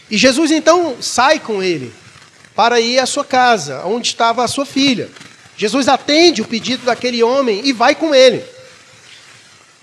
[0.10, 1.94] e Jesus então sai com ele
[2.56, 5.10] para ir à sua casa, onde estava a sua filha.
[5.58, 8.46] Jesus atende o pedido daquele homem e vai com ele.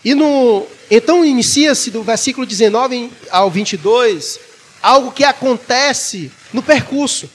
[0.03, 4.41] E no, então inicia-se do versículo 19 ao 22
[4.83, 7.29] algo que acontece no percurso.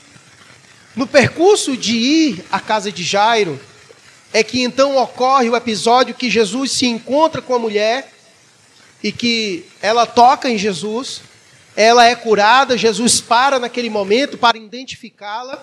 [0.95, 3.59] No percurso de ir à casa de Jairo,
[4.31, 8.13] é que então ocorre o episódio que Jesus se encontra com a mulher
[9.03, 11.21] e que ela toca em Jesus,
[11.75, 15.61] ela é curada, Jesus para naquele momento para identificá-la.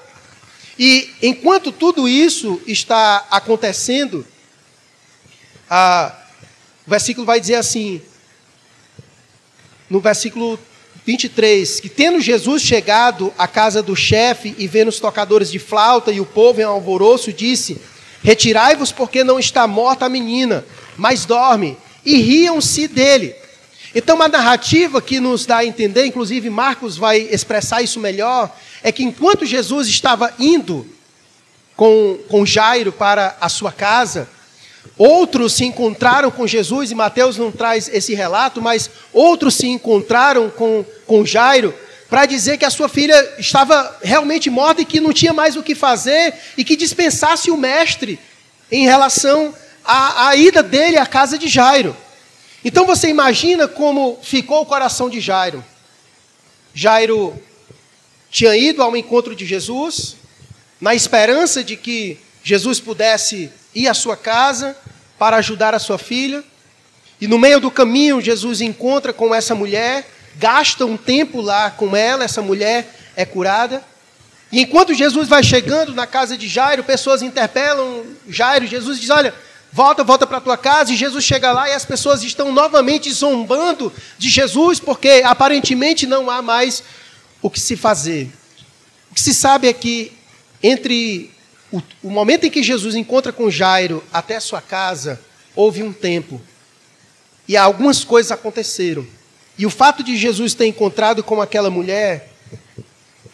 [0.78, 4.26] E enquanto tudo isso está acontecendo,
[5.68, 6.14] a,
[6.86, 8.02] o versículo vai dizer assim,
[9.88, 10.58] no versículo
[11.04, 16.12] 23, que tendo Jesus chegado à casa do chefe e vendo os tocadores de flauta
[16.12, 17.80] e o povo em alvoroço, disse:
[18.22, 20.64] Retirai-vos, porque não está morta a menina,
[20.96, 21.76] mas dorme.
[22.04, 23.34] E riam-se dele.
[23.94, 28.90] Então, uma narrativa que nos dá a entender, inclusive Marcos vai expressar isso melhor, é
[28.90, 30.86] que enquanto Jesus estava indo
[31.76, 34.28] com, com Jairo para a sua casa,
[34.98, 40.50] Outros se encontraram com Jesus, e Mateus não traz esse relato, mas outros se encontraram
[40.50, 41.74] com, com Jairo
[42.08, 45.62] para dizer que a sua filha estava realmente morta e que não tinha mais o
[45.62, 48.20] que fazer e que dispensasse o mestre
[48.70, 51.96] em relação à, à ida dele à casa de Jairo.
[52.62, 55.64] Então você imagina como ficou o coração de Jairo.
[56.74, 57.34] Jairo
[58.30, 60.16] tinha ido ao encontro de Jesus,
[60.80, 64.76] na esperança de que Jesus pudesse ir à sua casa
[65.18, 66.42] para ajudar a sua filha.
[67.20, 71.96] E no meio do caminho, Jesus encontra com essa mulher, gasta um tempo lá com
[71.96, 73.82] ela, essa mulher é curada.
[74.50, 78.66] E enquanto Jesus vai chegando na casa de Jairo, pessoas interpelam Jairo.
[78.66, 79.34] Jesus diz: Olha,
[79.72, 80.92] volta, volta para tua casa.
[80.92, 86.28] E Jesus chega lá e as pessoas estão novamente zombando de Jesus, porque aparentemente não
[86.28, 86.82] há mais
[87.40, 88.30] o que se fazer.
[89.10, 90.12] O que se sabe é que
[90.62, 91.30] entre
[91.72, 95.18] o, o momento em que Jesus encontra com Jairo até sua casa,
[95.56, 96.40] houve um tempo.
[97.48, 99.06] E algumas coisas aconteceram.
[99.58, 102.30] E o fato de Jesus ter encontrado com aquela mulher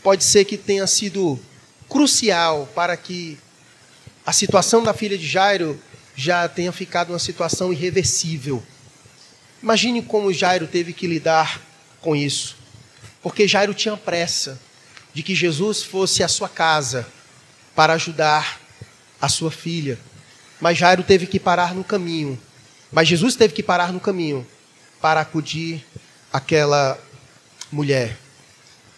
[0.03, 1.39] pode ser que tenha sido
[1.89, 3.37] crucial para que
[4.25, 5.81] a situação da filha de Jairo
[6.15, 8.63] já tenha ficado uma situação irreversível.
[9.63, 11.61] Imagine como Jairo teve que lidar
[12.01, 12.57] com isso.
[13.21, 14.61] Porque Jairo tinha pressa
[15.13, 17.07] de que Jesus fosse à sua casa
[17.79, 18.61] para ajudar
[19.21, 20.01] a sua filha.
[20.61, 22.37] Mas Jairo teve que parar no caminho.
[22.91, 24.45] Mas Jesus teve que parar no caminho
[25.01, 25.87] para acudir
[26.33, 26.99] aquela
[27.71, 28.17] mulher.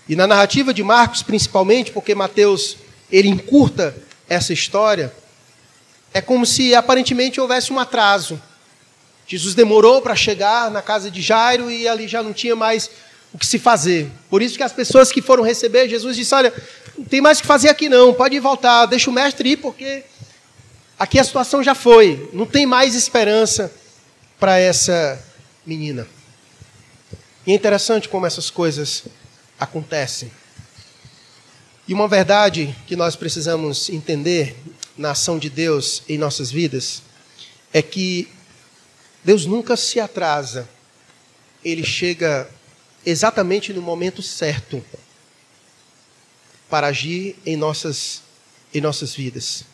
[0.08, 2.78] E na narrativa de Marcos, principalmente, porque Mateus
[3.12, 3.94] ele encurta
[4.26, 5.12] essa história,
[6.14, 8.40] é como se aparentemente houvesse um atraso.
[9.26, 12.90] Jesus demorou para chegar na casa de Jairo e ali já não tinha mais
[13.30, 14.10] o que se fazer.
[14.30, 16.50] Por isso que as pessoas que foram receber Jesus disse: "Olha,
[16.96, 20.04] não tem mais o que fazer aqui não, pode voltar, deixa o mestre ir porque
[20.98, 23.72] aqui a situação já foi, não tem mais esperança
[24.38, 25.22] para essa
[25.64, 26.06] menina".
[27.46, 29.04] E é interessante como essas coisas
[29.58, 30.30] acontecem.
[31.88, 34.56] E uma verdade que nós precisamos entender
[34.96, 37.02] na ação de Deus em nossas vidas
[37.72, 38.28] é que
[39.24, 40.68] Deus nunca se atrasa.
[41.64, 42.48] Ele chega
[43.04, 44.84] exatamente no momento certo
[46.70, 48.22] para agir em nossas,
[48.72, 49.64] em nossas vidas.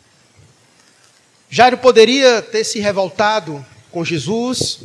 [1.49, 4.79] Jairo poderia ter se revoltado com Jesus,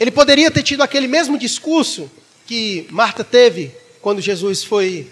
[0.00, 2.10] ele poderia ter tido aquele mesmo discurso
[2.46, 5.10] que Marta teve quando Jesus foi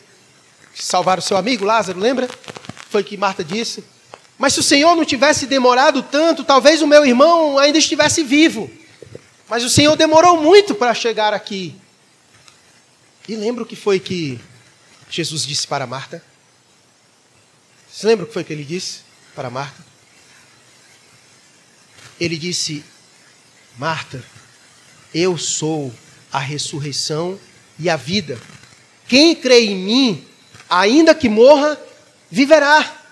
[0.74, 2.28] salvar o seu amigo Lázaro, lembra?
[2.88, 3.84] Foi que Marta disse.
[4.38, 8.70] Mas se o Senhor não tivesse demorado tanto, talvez o meu irmão ainda estivesse vivo.
[9.48, 11.74] Mas o Senhor demorou muito para chegar aqui.
[13.28, 14.38] E lembra o que foi que
[15.10, 16.22] Jesus disse para Marta?
[17.90, 19.00] Você lembra o que foi que ele disse
[19.34, 19.84] para Marta?
[22.20, 22.84] Ele disse:
[23.78, 24.22] Marta,
[25.14, 25.94] eu sou
[26.32, 27.38] a ressurreição
[27.78, 28.38] e a vida.
[29.08, 30.26] Quem crê em mim,
[30.68, 31.78] ainda que morra,
[32.30, 33.02] viverá.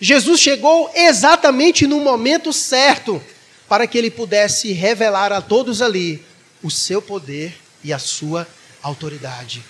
[0.00, 3.22] Jesus chegou exatamente no momento certo
[3.68, 6.24] para que ele pudesse revelar a todos ali
[6.62, 7.54] o seu poder
[7.84, 8.46] e a sua
[8.82, 9.62] autoridade.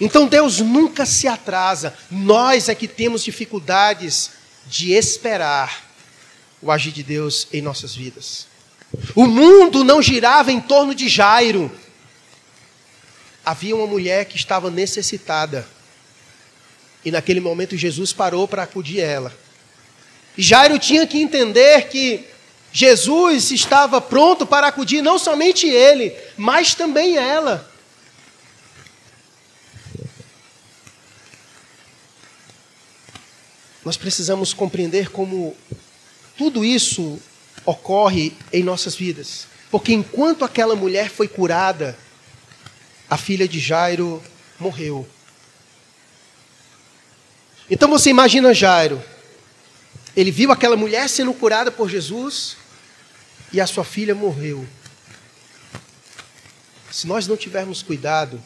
[0.00, 4.30] Então Deus nunca se atrasa, nós é que temos dificuldades
[4.66, 5.90] de esperar
[6.60, 8.46] o agir de Deus em nossas vidas.
[9.14, 11.70] O mundo não girava em torno de Jairo.
[13.44, 15.66] Havia uma mulher que estava necessitada.
[17.04, 19.34] E naquele momento Jesus parou para acudir ela.
[20.38, 22.24] E Jairo tinha que entender que
[22.72, 27.70] Jesus estava pronto para acudir não somente ele, mas também ela.
[33.84, 35.56] Nós precisamos compreender como
[36.36, 37.18] tudo isso
[37.64, 39.46] ocorre em nossas vidas.
[39.70, 41.96] Porque enquanto aquela mulher foi curada,
[43.08, 44.22] a filha de Jairo
[44.58, 45.06] morreu.
[47.70, 49.02] Então você imagina Jairo.
[50.14, 52.56] Ele viu aquela mulher sendo curada por Jesus
[53.52, 54.66] e a sua filha morreu.
[56.90, 58.42] Se nós não tivermos cuidado,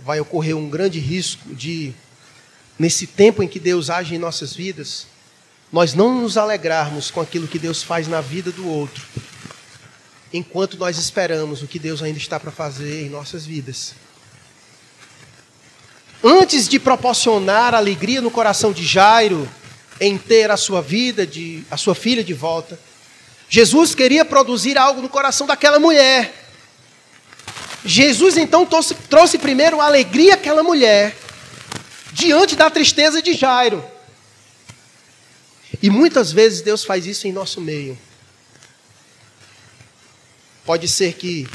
[0.00, 1.94] vai ocorrer um grande risco de,
[2.78, 5.06] nesse tempo em que Deus age em nossas vidas,
[5.72, 9.04] nós não nos alegrarmos com aquilo que Deus faz na vida do outro,
[10.32, 13.94] enquanto nós esperamos o que Deus ainda está para fazer em nossas vidas.
[16.22, 19.48] Antes de proporcionar alegria no coração de Jairo
[20.00, 22.78] em ter a sua vida, de, a sua filha de volta,
[23.48, 26.32] Jesus queria produzir algo no coração daquela mulher.
[27.84, 31.14] Jesus então trouxe, trouxe primeiro alegria àquela mulher,
[32.14, 33.84] diante da tristeza de Jairo.
[35.82, 37.98] E muitas vezes Deus faz isso em nosso meio.
[40.64, 41.46] Pode ser que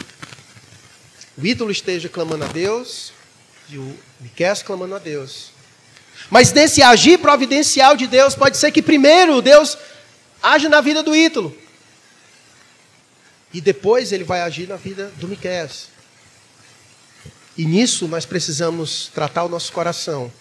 [1.37, 3.13] o ídolo esteja clamando a Deus
[3.69, 5.51] e o Miquel clamando a Deus.
[6.29, 9.77] Mas nesse agir providencial de Deus, pode ser que primeiro Deus
[10.43, 11.57] age na vida do ídolo.
[13.53, 15.69] E depois ele vai agir na vida do Miquel.
[17.57, 20.31] E nisso nós precisamos tratar o nosso coração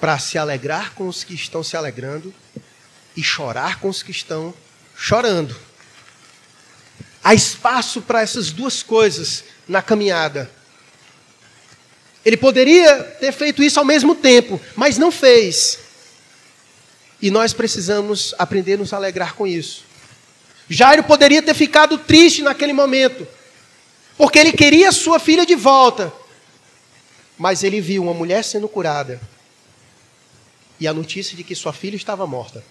[0.00, 2.34] para se alegrar com os que estão se alegrando
[3.16, 4.52] e chorar com os que estão
[4.94, 5.56] chorando.
[7.24, 10.50] Há espaço para essas duas coisas na caminhada.
[12.24, 15.78] Ele poderia ter feito isso ao mesmo tempo, mas não fez.
[17.20, 19.84] E nós precisamos aprender a nos alegrar com isso.
[20.68, 23.26] Jairo poderia ter ficado triste naquele momento,
[24.18, 26.12] porque ele queria sua filha de volta.
[27.38, 29.20] Mas ele viu uma mulher sendo curada
[30.78, 32.64] e a notícia de que sua filha estava morta.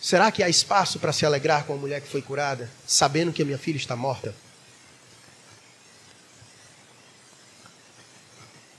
[0.00, 3.40] Será que há espaço para se alegrar com a mulher que foi curada, sabendo que
[3.40, 4.34] a minha filha está morta?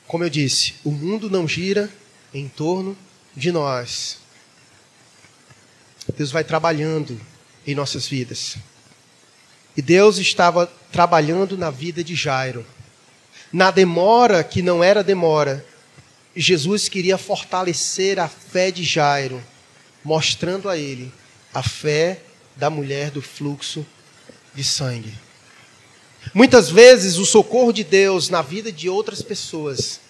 [0.07, 1.91] Como eu disse, o mundo não gira
[2.33, 2.95] em torno
[3.35, 4.19] de nós.
[6.15, 7.19] Deus vai trabalhando
[7.65, 8.57] em nossas vidas.
[9.75, 12.65] E Deus estava trabalhando na vida de Jairo.
[13.55, 15.65] Na demora que não era demora,
[16.35, 19.41] Jesus queria fortalecer a fé de Jairo
[20.03, 21.09] mostrando a ele
[21.53, 22.19] a fé
[22.57, 23.85] da mulher do fluxo
[24.53, 25.13] de sangue.
[26.33, 30.01] Muitas vezes o socorro de Deus na vida de outras pessoas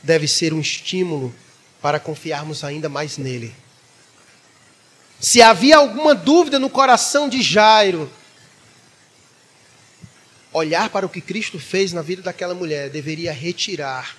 [0.00, 1.34] deve ser um estímulo
[1.82, 3.52] para confiarmos ainda mais nele.
[5.18, 8.08] Se havia alguma dúvida no coração de Jairo,
[10.52, 14.16] olhar para o que Cristo fez na vida daquela mulher deveria retirar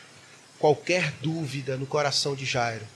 [0.60, 2.88] qualquer dúvida no coração de Jairo.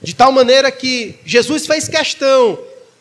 [0.00, 2.58] De tal maneira que Jesus fez questão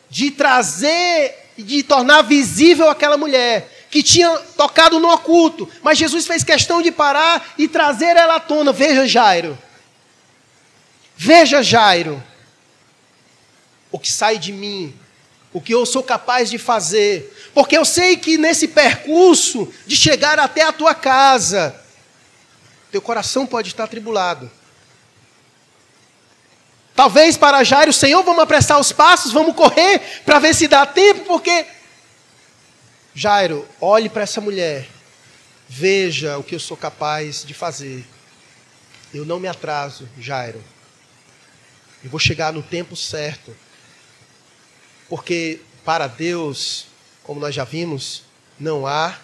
[0.10, 6.28] de trazer e de tornar visível aquela mulher que tinha tocado no oculto, mas Jesus
[6.28, 8.74] fez questão de parar e trazer ela à tona.
[8.74, 9.58] Veja, Jairo.
[11.16, 12.22] Veja, Jairo.
[13.92, 14.94] O que sai de mim,
[15.56, 20.38] o que eu sou capaz de fazer, porque eu sei que nesse percurso de chegar
[20.38, 21.74] até a tua casa,
[22.92, 24.52] teu coração pode estar tribulado.
[26.94, 31.22] Talvez para Jairo, Senhor, vamos apressar os passos, vamos correr para ver se dá tempo,
[31.22, 31.66] porque.
[33.14, 34.90] Jairo, olhe para essa mulher,
[35.70, 38.06] veja o que eu sou capaz de fazer.
[39.14, 40.62] Eu não me atraso, Jairo.
[42.04, 43.56] Eu vou chegar no tempo certo.
[45.10, 46.88] Porque para Deus,
[47.24, 48.24] como nós já vimos,
[48.60, 49.18] não há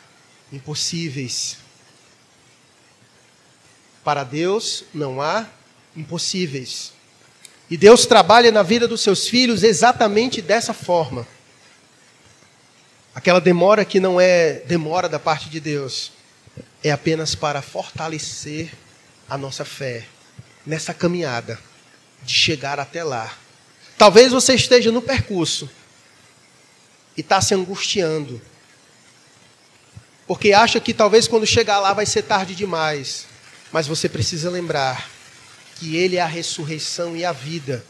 [0.52, 1.58] impossíveis.
[4.04, 5.46] Para Deus não há
[5.96, 6.94] impossíveis.
[7.70, 11.26] E Deus trabalha na vida dos seus filhos exatamente dessa forma.
[13.14, 16.12] Aquela demora que não é demora da parte de Deus,
[16.84, 18.72] é apenas para fortalecer
[19.30, 20.06] a nossa fé
[20.66, 21.60] nessa caminhada
[22.24, 23.34] de chegar até lá.
[24.02, 25.70] Talvez você esteja no percurso
[27.16, 28.42] e está se angustiando,
[30.26, 33.28] porque acha que talvez quando chegar lá vai ser tarde demais,
[33.72, 35.08] mas você precisa lembrar
[35.76, 37.86] que Ele é a ressurreição e a vida,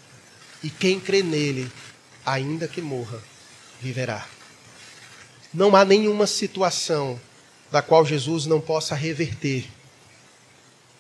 [0.62, 1.72] e quem crê nele,
[2.26, 3.24] ainda que morra,
[3.80, 4.28] viverá.
[5.54, 7.18] Não há nenhuma situação
[7.72, 9.66] da qual Jesus não possa reverter.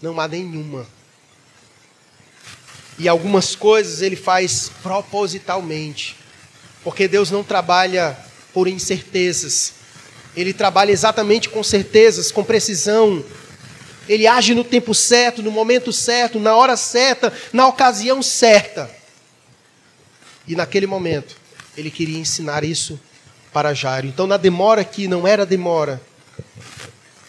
[0.01, 0.87] Não há nenhuma.
[3.01, 6.15] E algumas coisas ele faz propositalmente,
[6.83, 8.15] porque Deus não trabalha
[8.53, 9.73] por incertezas.
[10.37, 13.25] Ele trabalha exatamente com certezas, com precisão.
[14.07, 18.87] Ele age no tempo certo, no momento certo, na hora certa, na ocasião certa.
[20.47, 21.35] E naquele momento,
[21.75, 22.99] ele queria ensinar isso
[23.51, 24.05] para Jairo.
[24.05, 25.99] Então, na demora que não era demora,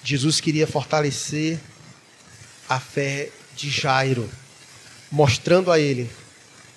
[0.05, 1.59] Jesus queria fortalecer
[2.69, 4.29] a fé de Jairo,
[5.13, 6.11] mostrando a ele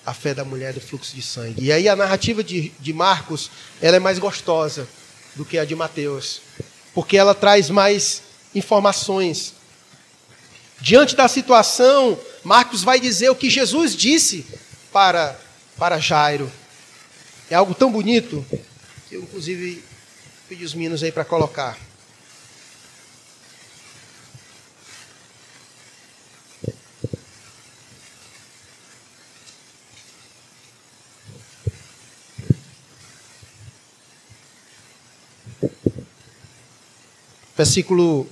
[0.06, 1.64] a fé da mulher do fluxo de sangue.
[1.64, 3.50] E aí a narrativa de, de Marcos,
[3.82, 4.88] ela é mais gostosa
[5.36, 6.42] do que a de Mateus,
[6.94, 8.22] porque ela traz mais
[8.54, 9.54] informações.
[10.80, 14.46] Diante da situação, Marcos vai dizer o que Jesus disse
[14.92, 15.40] para,
[15.78, 16.52] para Jairo.
[17.50, 18.46] É algo tão bonito
[19.08, 19.82] que eu, inclusive,
[20.48, 21.78] pedi os meninos aí para colocar.
[37.56, 38.28] Versículo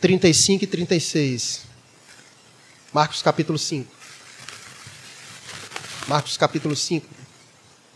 [0.00, 1.62] 35 e 36.
[2.92, 3.88] Marcos capítulo 5.
[6.08, 7.06] Marcos capítulo 5,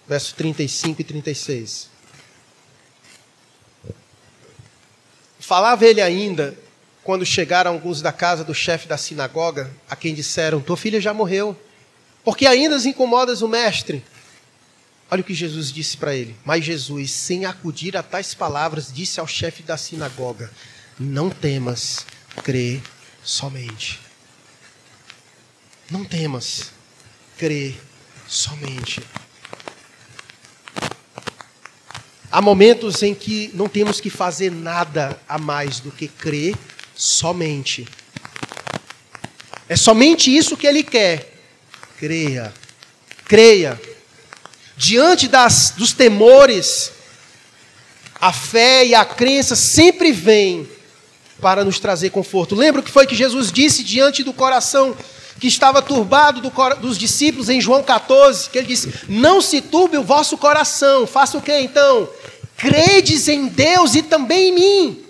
[0.06, 1.90] versos 35 e 36.
[5.40, 6.56] Falava ele ainda
[7.02, 11.12] quando chegaram alguns da casa do chefe da sinagoga, a quem disseram: Tua filha já
[11.12, 11.56] morreu,
[12.22, 14.04] porque ainda incomodas o mestre.
[15.14, 16.34] Olha o que Jesus disse para ele.
[16.44, 20.50] Mas Jesus, sem acudir a tais palavras, disse ao chefe da sinagoga:
[20.98, 22.04] Não temas,
[22.42, 22.80] crê
[23.22, 24.00] somente.
[25.88, 26.72] Não temas,
[27.38, 27.76] crê
[28.26, 29.00] somente.
[32.28, 36.56] Há momentos em que não temos que fazer nada a mais do que crer
[36.92, 37.86] somente.
[39.68, 41.38] É somente isso que ele quer.
[42.00, 42.52] Creia.
[43.26, 43.93] Creia
[44.76, 46.92] diante das, dos temores,
[48.20, 50.68] a fé e a crença sempre vêm
[51.40, 52.54] para nos trazer conforto.
[52.54, 54.96] Lembra o que foi que Jesus disse diante do coração
[55.38, 56.50] que estava turbado do,
[56.80, 58.50] dos discípulos em João 14?
[58.50, 61.06] Que ele disse: Não se turbe o vosso coração.
[61.06, 62.08] Faça o que então?
[62.56, 65.04] Credes em Deus e também em mim.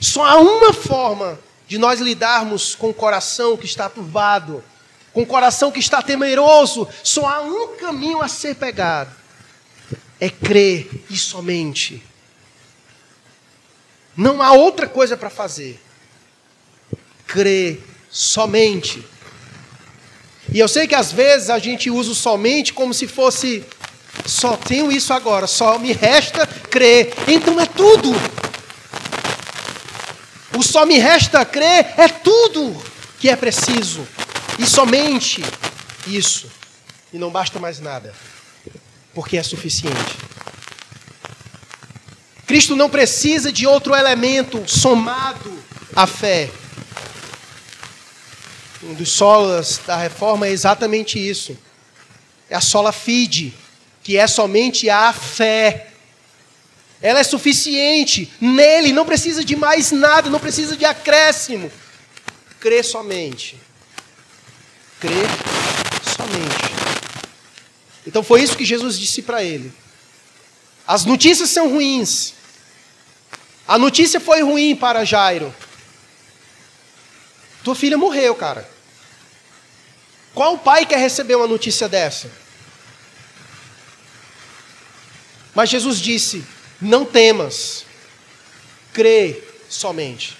[0.00, 4.62] Só há uma forma de nós lidarmos com o coração que está turbado
[5.14, 9.10] com o coração que está temeroso, só há um caminho a ser pegado:
[10.20, 12.02] é crer e somente.
[14.16, 15.80] Não há outra coisa para fazer.
[17.26, 19.04] Crer somente.
[20.52, 23.64] E eu sei que às vezes a gente usa o somente como se fosse
[24.26, 27.12] só tenho isso agora, só me resta crer.
[27.28, 28.10] Então é tudo.
[30.56, 32.80] O só me resta crer é tudo
[33.18, 34.06] que é preciso.
[34.58, 35.42] E somente
[36.06, 36.50] isso.
[37.12, 38.14] E não basta mais nada.
[39.12, 40.16] Porque é suficiente.
[42.46, 45.52] Cristo não precisa de outro elemento somado
[45.94, 46.50] à fé.
[48.82, 51.56] Um dos solas da reforma é exatamente isso.
[52.50, 53.54] É a sola fide,
[54.02, 55.88] que é somente a fé.
[57.00, 58.30] Ela é suficiente.
[58.40, 61.72] Nele não precisa de mais nada, não precisa de acréscimo.
[62.60, 63.63] Crê somente
[65.04, 65.28] crer
[66.02, 66.74] somente.
[68.06, 69.70] Então foi isso que Jesus disse para ele.
[70.86, 72.32] As notícias são ruins.
[73.68, 75.54] A notícia foi ruim para Jairo.
[77.62, 78.68] Tua filha morreu, cara.
[80.34, 82.30] Qual pai quer receber uma notícia dessa?
[85.54, 86.44] Mas Jesus disse:
[86.80, 87.84] Não temas,
[88.92, 90.36] crê somente.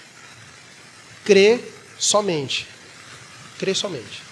[1.23, 1.59] Crê
[1.97, 2.67] somente.
[3.57, 4.24] Crê somente.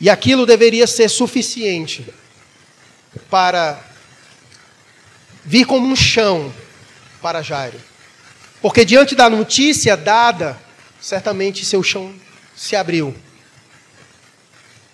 [0.00, 2.06] E aquilo deveria ser suficiente
[3.28, 3.82] para
[5.44, 6.52] vir como um chão
[7.20, 7.80] para Jairo.
[8.60, 10.60] Porque diante da notícia dada,
[11.00, 12.14] certamente seu chão
[12.56, 13.14] se abriu.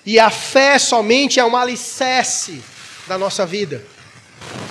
[0.07, 2.63] E a fé somente é um alicerce
[3.07, 3.85] da nossa vida.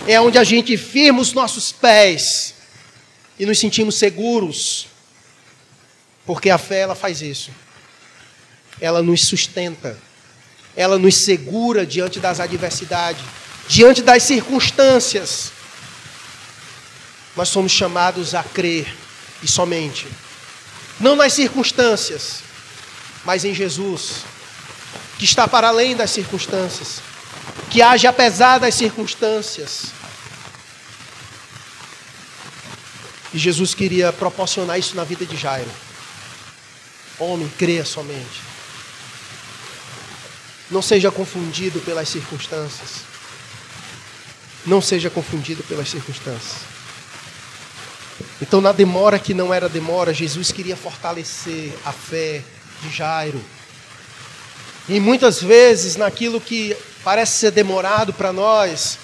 [0.07, 2.53] É onde a gente firma os nossos pés
[3.39, 4.87] e nos sentimos seguros.
[6.25, 7.51] Porque a fé ela faz isso.
[8.79, 9.97] Ela nos sustenta.
[10.75, 13.23] Ela nos segura diante das adversidades,
[13.67, 15.51] diante das circunstâncias.
[17.35, 18.93] Nós somos chamados a crer
[19.41, 20.07] e somente.
[20.99, 22.39] Não nas circunstâncias,
[23.25, 24.23] mas em Jesus,
[25.17, 27.01] que está para além das circunstâncias,
[27.69, 29.87] que age apesar das circunstâncias.
[33.33, 35.71] E Jesus queria proporcionar isso na vida de Jairo.
[37.17, 38.52] Homem, creia somente.
[40.73, 43.03] Não seja confundido pelas circunstâncias.
[44.65, 46.63] Não seja confundido pelas circunstâncias.
[48.41, 52.41] Então, na demora que não era demora, Jesus queria fortalecer a fé
[52.81, 53.39] de Jairo.
[54.89, 58.97] E muitas vezes, naquilo que parece ser demorado para nós,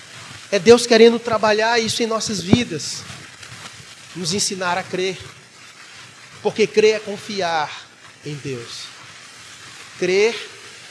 [0.52, 3.04] é Deus querendo trabalhar isso em nossas vidas,
[4.16, 5.20] nos ensinar a crer.
[6.42, 7.72] Porque crer é confiar
[8.26, 8.86] em Deus.
[10.00, 10.36] Crer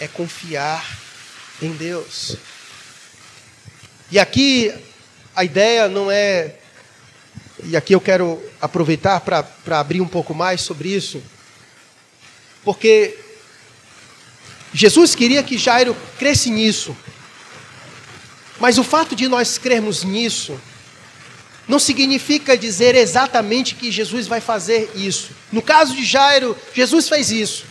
[0.00, 0.98] é confiar
[1.60, 2.36] em Deus.
[4.10, 4.72] E aqui
[5.34, 6.56] a ideia não é
[7.64, 11.20] e aqui eu quero aproveitar para abrir um pouco mais sobre isso,
[12.64, 13.18] porque
[14.72, 16.96] Jesus queria que Jairo cresce nisso,
[18.60, 20.58] mas o fato de nós crermos nisso
[21.66, 25.30] não significa dizer exatamente que Jesus vai fazer isso.
[25.52, 27.66] No caso de Jairo, Jesus fez isso.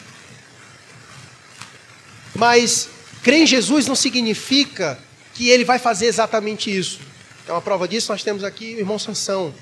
[2.37, 2.87] Mas
[3.23, 4.99] crer em Jesus não significa
[5.33, 6.99] que ele vai fazer exatamente isso.
[7.47, 9.53] É uma prova disso, nós temos aqui o irmão Sansão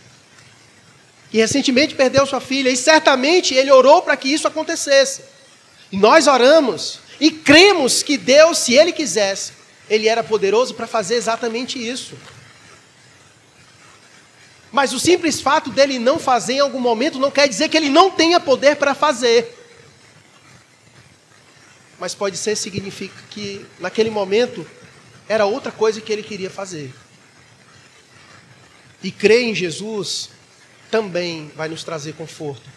[1.32, 5.22] que recentemente perdeu sua filha, e certamente ele orou para que isso acontecesse.
[5.92, 9.54] E nós oramos e cremos que Deus, se ele quisesse,
[9.90, 12.16] ele era poderoso para fazer exatamente isso.
[14.72, 17.90] Mas o simples fato dele não fazer em algum momento não quer dizer que ele
[17.90, 19.65] não tenha poder para fazer.
[22.00, 24.66] Mas pode ser significa que naquele momento
[25.28, 26.94] era outra coisa que ele queria fazer.
[29.02, 30.30] E crer em Jesus
[30.92, 32.70] também vai nos trazer conforto.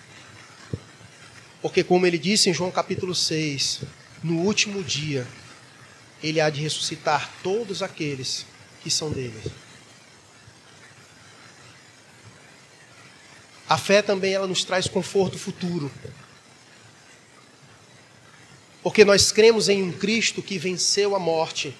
[1.60, 3.80] Porque, como ele disse em João capítulo 6,
[4.22, 5.26] no último dia,
[6.22, 8.46] ele há de ressuscitar todos aqueles
[8.82, 9.40] que são dele.
[13.68, 15.90] A fé também ela nos traz conforto futuro.
[18.82, 21.76] Porque nós cremos em um Cristo que venceu a morte,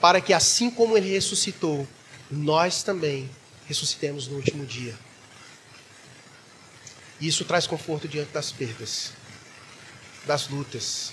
[0.00, 1.86] para que assim como ele ressuscitou,
[2.30, 3.28] nós também
[3.66, 4.94] ressuscitemos no último dia.
[7.20, 9.12] Isso traz conforto diante das perdas,
[10.26, 11.12] das lutas,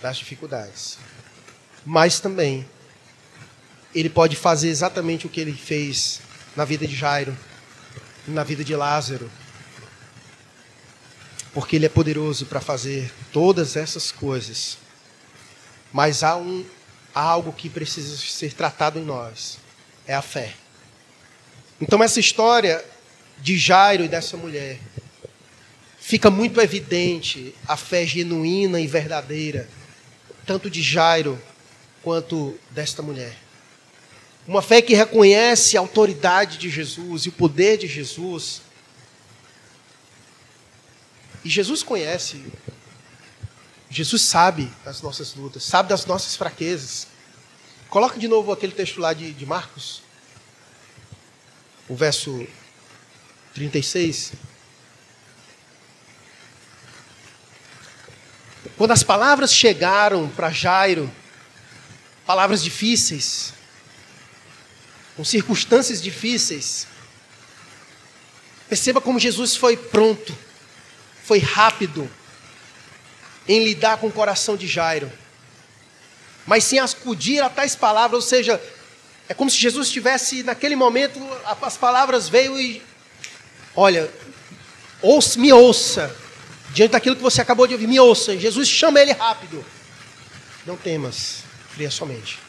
[0.00, 0.98] das dificuldades.
[1.84, 2.68] Mas também,
[3.94, 6.20] ele pode fazer exatamente o que ele fez
[6.54, 7.36] na vida de Jairo,
[8.26, 9.30] na vida de Lázaro.
[11.52, 14.78] Porque ele é poderoso para fazer todas essas coisas.
[15.92, 16.64] Mas há, um,
[17.14, 19.58] há algo que precisa ser tratado em nós:
[20.06, 20.54] é a fé.
[21.80, 22.84] Então, essa história
[23.38, 24.78] de Jairo e dessa mulher
[25.98, 29.68] fica muito evidente a fé genuína e verdadeira,
[30.46, 31.40] tanto de Jairo
[32.02, 33.36] quanto desta mulher.
[34.46, 38.62] Uma fé que reconhece a autoridade de Jesus e o poder de Jesus.
[41.44, 42.44] E Jesus conhece,
[43.88, 47.08] Jesus sabe das nossas lutas, sabe das nossas fraquezas.
[47.88, 50.02] Coloca de novo aquele texto lá de, de Marcos,
[51.88, 52.46] o verso
[53.54, 54.32] 36.
[58.76, 61.10] Quando as palavras chegaram para Jairo,
[62.24, 63.52] palavras difíceis,
[65.16, 66.86] com circunstâncias difíceis,
[68.68, 70.34] perceba como Jesus foi pronto,
[71.30, 72.10] foi rápido
[73.46, 75.12] em lidar com o coração de Jairo.
[76.44, 78.60] Mas sem acudir a tais palavras, ou seja,
[79.28, 81.20] é como se Jesus tivesse, naquele momento,
[81.62, 82.82] as palavras veio e,
[83.76, 84.10] olha,
[85.00, 86.12] ouça, me ouça,
[86.72, 88.36] Diante daquilo que você acabou de ouvir, me ouça.
[88.36, 89.64] Jesus chama ele rápido.
[90.66, 92.40] Não temas, creia somente.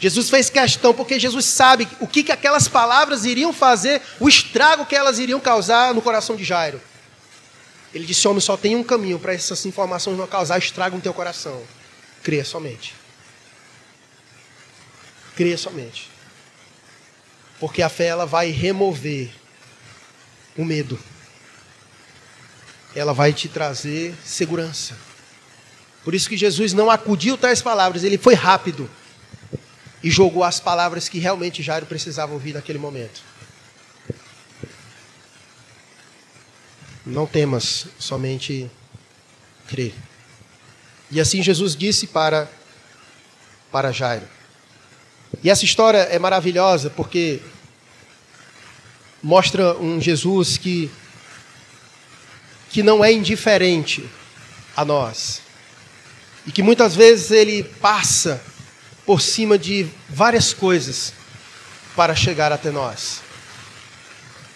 [0.00, 4.86] Jesus fez questão porque Jesus sabe o que, que aquelas palavras iriam fazer, o estrago
[4.86, 6.80] que elas iriam causar no coração de Jairo.
[7.94, 11.14] Ele disse: Homem, só tem um caminho para essas informações não causar estrago no teu
[11.14, 11.62] coração.
[12.22, 12.94] Creia somente.
[15.36, 16.10] Creia somente.
[17.60, 19.30] Porque a fé ela vai remover
[20.56, 20.98] o medo
[22.94, 24.96] ela vai te trazer segurança.
[26.04, 28.88] Por isso que Jesus não acudiu tais palavras, ele foi rápido.
[30.00, 33.20] e jogou as palavras que realmente Jairo precisava ouvir naquele momento.
[37.04, 38.70] Não temas, somente
[39.68, 39.94] crer.
[41.10, 42.50] E assim Jesus disse para
[43.70, 44.26] para Jairo.
[45.42, 47.40] E essa história é maravilhosa porque
[49.22, 50.90] mostra um Jesus que
[52.70, 54.08] que não é indiferente
[54.76, 55.40] a nós.
[56.46, 58.42] E que muitas vezes ele passa
[59.06, 61.12] por cima de várias coisas
[61.96, 63.22] para chegar até nós.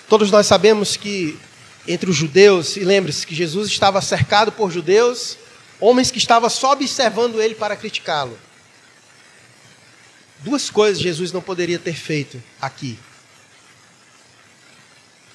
[0.09, 1.39] Todos nós sabemos que
[1.87, 5.37] entre os judeus, e lembre-se que Jesus estava cercado por judeus,
[5.81, 8.39] homens que estavam só observando ele para criticá-lo.
[10.41, 12.99] Duas coisas Jesus não poderia ter feito aqui.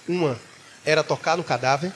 [0.08, 0.40] Uma
[0.86, 1.92] era tocar no cadáver,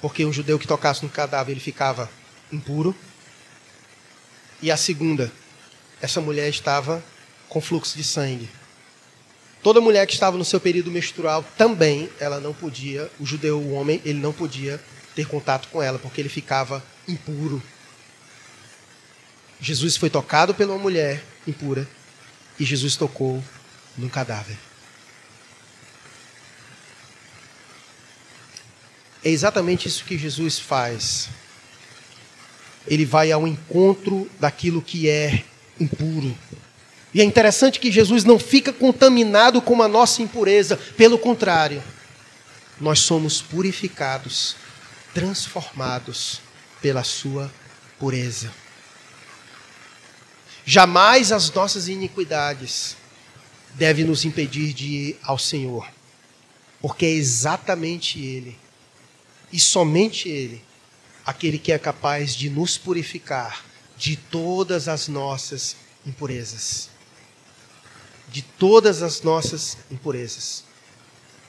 [0.00, 2.10] porque um judeu que tocasse no cadáver ele ficava
[2.50, 2.94] impuro.
[4.60, 5.32] E a segunda,
[6.00, 7.02] essa mulher estava
[7.48, 8.48] com fluxo de sangue.
[9.62, 13.72] Toda mulher que estava no seu período menstrual também, ela não podia, o judeu, o
[13.72, 14.82] homem, ele não podia
[15.14, 17.62] ter contato com ela, porque ele ficava impuro.
[19.60, 21.88] Jesus foi tocado pela mulher impura
[22.58, 23.42] e Jesus tocou
[23.96, 24.56] num cadáver.
[29.24, 31.28] É exatamente isso que Jesus faz.
[32.84, 35.44] Ele vai ao encontro daquilo que é
[35.78, 36.36] impuro.
[37.14, 41.82] E é interessante que Jesus não fica contaminado com a nossa impureza, pelo contrário,
[42.80, 44.56] nós somos purificados,
[45.12, 46.40] transformados
[46.80, 47.52] pela sua
[47.98, 48.50] pureza.
[50.64, 52.96] Jamais as nossas iniquidades
[53.74, 55.86] devem nos impedir de ir ao Senhor,
[56.80, 58.56] porque é exatamente Ele
[59.52, 60.62] e somente Ele,
[61.26, 63.64] aquele que é capaz de nos purificar
[63.98, 66.91] de todas as nossas impurezas.
[68.32, 70.64] De todas as nossas impurezas.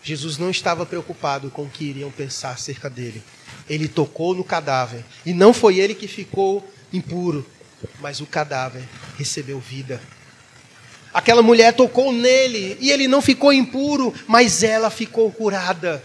[0.03, 3.23] Jesus não estava preocupado com o que iriam pensar acerca dele.
[3.69, 5.05] Ele tocou no cadáver.
[5.25, 7.45] E não foi ele que ficou impuro,
[8.01, 8.83] mas o cadáver
[9.17, 10.01] recebeu vida.
[11.13, 16.03] Aquela mulher tocou nele e ele não ficou impuro, mas ela ficou curada.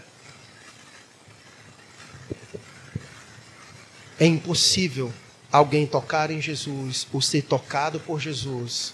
[4.17, 5.11] É impossível
[5.51, 8.93] alguém tocar em Jesus ou ser tocado por Jesus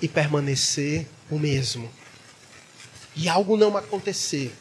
[0.00, 1.90] e permanecer o mesmo.
[3.16, 4.54] E algo não acontecer.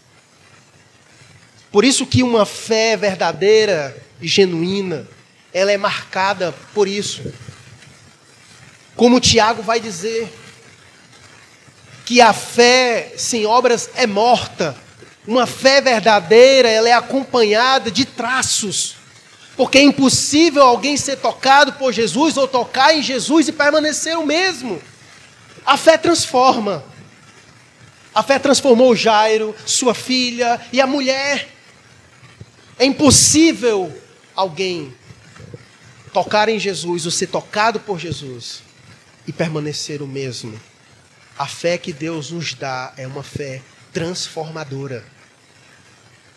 [1.72, 5.08] Por isso que uma fé verdadeira e genuína,
[5.54, 7.22] ela é marcada por isso.
[8.96, 10.28] Como Tiago vai dizer,
[12.08, 14.76] que a fé sem obras é morta.
[15.28, 18.96] Uma fé verdadeira, ela é acompanhada de traços.
[19.58, 24.26] Porque é impossível alguém ser tocado por Jesus ou tocar em Jesus e permanecer o
[24.26, 24.82] mesmo.
[25.68, 26.82] A fé transforma.
[28.16, 31.50] A fé transformou Jairo, sua filha e a mulher.
[32.80, 33.94] É impossível
[34.34, 34.96] alguém
[36.14, 38.64] tocar em Jesus ou ser tocado por Jesus
[39.28, 40.58] e permanecer o mesmo.
[41.38, 43.62] A fé que Deus nos dá é uma fé
[43.92, 45.04] transformadora.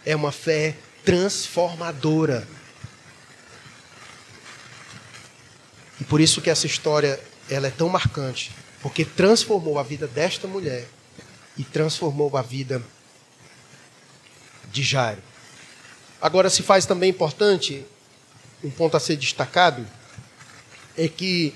[0.04, 0.74] É uma fé
[1.04, 2.48] transformadora.
[6.00, 8.50] E por isso que essa história ela é tão marcante,
[8.82, 10.86] porque transformou a vida desta mulher
[11.56, 12.82] e transformou a vida
[14.70, 15.22] de Jairo.
[16.20, 17.84] Agora se faz também importante
[18.62, 19.86] um ponto a ser destacado
[20.96, 21.54] é que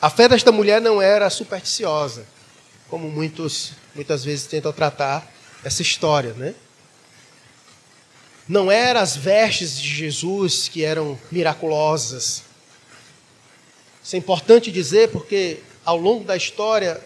[0.00, 2.26] a fé desta mulher não era supersticiosa,
[2.88, 5.26] como muitos muitas vezes tentam tratar
[5.62, 6.54] essa história, né?
[8.46, 12.42] Não eram as vestes de Jesus que eram miraculosas,
[14.04, 17.00] isso é importante dizer porque ao longo da história,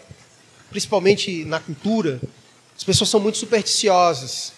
[0.69, 2.19] principalmente na cultura,
[2.75, 4.53] as pessoas são muito supersticiosas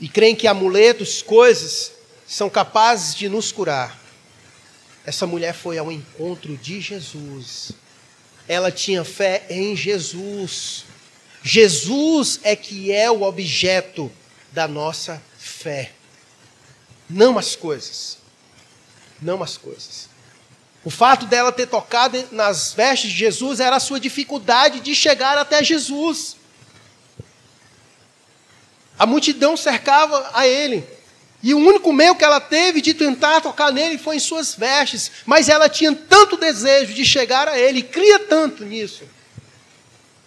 [0.00, 1.92] e creem que amuletos, coisas,
[2.26, 4.00] são capazes de nos curar.
[5.04, 7.72] Essa mulher foi ao encontro de Jesus.
[8.48, 10.84] Ela tinha fé em Jesus.
[11.42, 14.10] Jesus é que é o objeto
[14.52, 15.92] da nossa fé.
[17.08, 18.18] Não as coisas.
[19.20, 20.08] Não as coisas.
[20.84, 25.38] O fato dela ter tocado nas vestes de Jesus era a sua dificuldade de chegar
[25.38, 26.36] até Jesus.
[28.98, 30.84] A multidão cercava a ele.
[31.42, 35.10] E o único meio que ela teve de tentar tocar nele foi em suas vestes.
[35.24, 39.04] Mas ela tinha tanto desejo de chegar a ele, cria tanto nisso,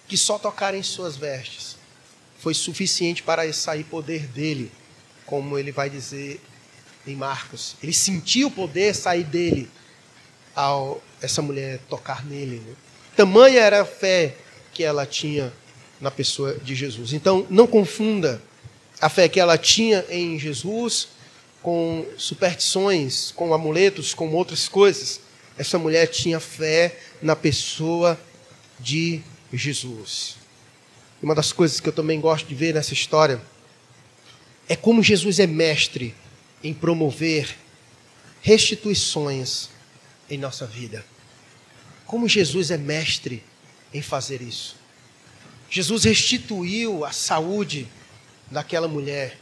[0.08, 1.76] que só tocar em suas vestes
[2.46, 4.72] foi suficiente para sair poder dele,
[5.26, 6.40] como ele vai dizer
[7.08, 7.76] em Marcos.
[7.82, 9.68] Ele sentiu o poder sair dele
[10.56, 12.62] ao essa mulher tocar nele.
[12.66, 12.74] Né?
[13.16, 14.36] Tamanha era a fé
[14.74, 15.52] que ela tinha
[16.00, 17.14] na pessoa de Jesus.
[17.14, 18.42] Então, não confunda
[19.02, 21.10] a fé que ela tinha em Jesus
[21.62, 25.20] com superstições, com amuletos, com outras coisas.
[25.58, 28.20] Essa mulher tinha fé na pessoa
[28.80, 30.36] de Jesus.
[31.22, 33.42] Uma das coisas que eu também gosto de ver nessa história
[34.68, 36.14] é como Jesus é mestre
[36.64, 37.56] em promover
[38.42, 39.70] restituições
[40.30, 41.06] em nossa vida.
[42.06, 43.44] Como Jesus é mestre
[43.94, 44.76] em fazer isso.
[45.70, 47.88] Jesus restituiu a saúde
[48.50, 49.38] daquela mulher,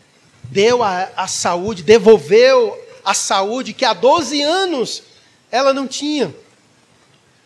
[0.45, 5.03] deu a, a saúde, devolveu a saúde que há 12 anos
[5.51, 6.33] ela não tinha.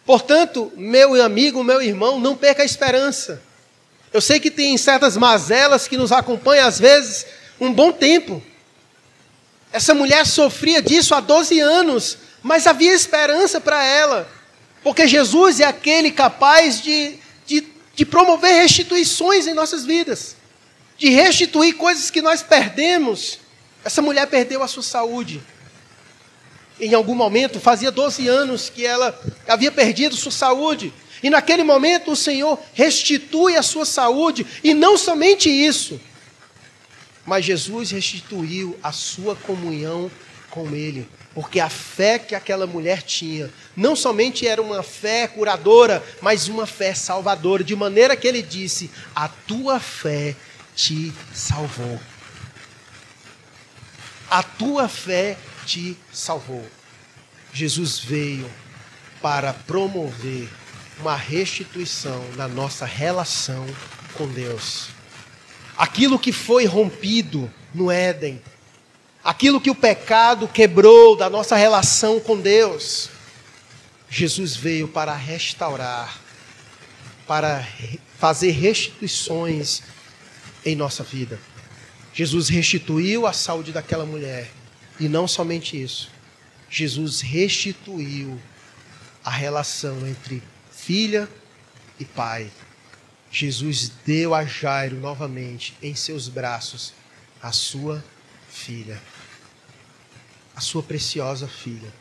[0.06, 3.42] Portanto, meu amigo, meu irmão, não perca a esperança.
[4.14, 7.26] Eu sei que tem certas mazelas que nos acompanham às vezes
[7.60, 8.42] um bom tempo.
[9.72, 14.30] Essa mulher sofria disso há 12 anos, mas havia esperança para ela,
[14.84, 17.16] porque Jesus é aquele capaz de,
[17.46, 20.36] de, de promover restituições em nossas vidas,
[20.98, 23.40] de restituir coisas que nós perdemos.
[23.84, 25.42] Essa mulher perdeu a sua saúde.
[26.80, 30.94] Em algum momento, fazia 12 anos que ela havia perdido sua saúde.
[31.24, 36.00] E naquele momento o Senhor restitui a sua saúde, e não somente isso,
[37.26, 40.10] mas Jesus restituiu a sua comunhão
[40.50, 41.08] com Ele,
[41.38, 46.66] porque a fé que aquela mulher tinha não somente era uma fé curadora, mas uma
[46.66, 50.36] fé salvadora, de maneira que ele disse: A tua fé
[50.76, 52.00] te salvou.
[54.32, 56.68] A tua fé te salvou.
[57.54, 58.50] Jesus veio
[59.22, 60.50] para promover
[61.00, 63.64] uma restituição na nossa relação
[64.16, 64.88] com Deus.
[65.78, 68.42] Aquilo que foi rompido no Éden,
[69.28, 73.10] aquilo que o pecado quebrou da nossa relação com Deus,
[74.10, 76.18] Jesus veio para restaurar,
[77.28, 77.68] para
[78.18, 79.82] fazer restituições
[80.66, 81.38] em nossa vida.
[82.14, 84.50] Jesus restituiu a saúde daquela mulher,
[84.98, 86.10] e não somente isso,
[86.70, 88.40] Jesus restituiu
[89.26, 91.28] a relação entre filha
[92.00, 92.50] e pai.
[93.30, 96.94] Jesus deu a Jairo novamente em seus braços
[97.44, 98.02] a sua
[98.50, 99.02] filha,
[100.58, 101.94] a sua preciosa filha.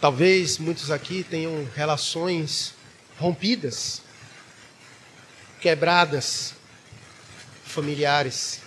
[0.00, 2.72] Talvez muitos aqui tenham relações
[3.18, 4.00] rompidas,
[5.60, 6.54] quebradas,
[7.66, 8.60] familiares.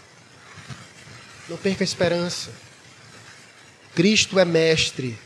[1.50, 2.52] Não perca a esperança.
[3.96, 5.18] Cristo é mestre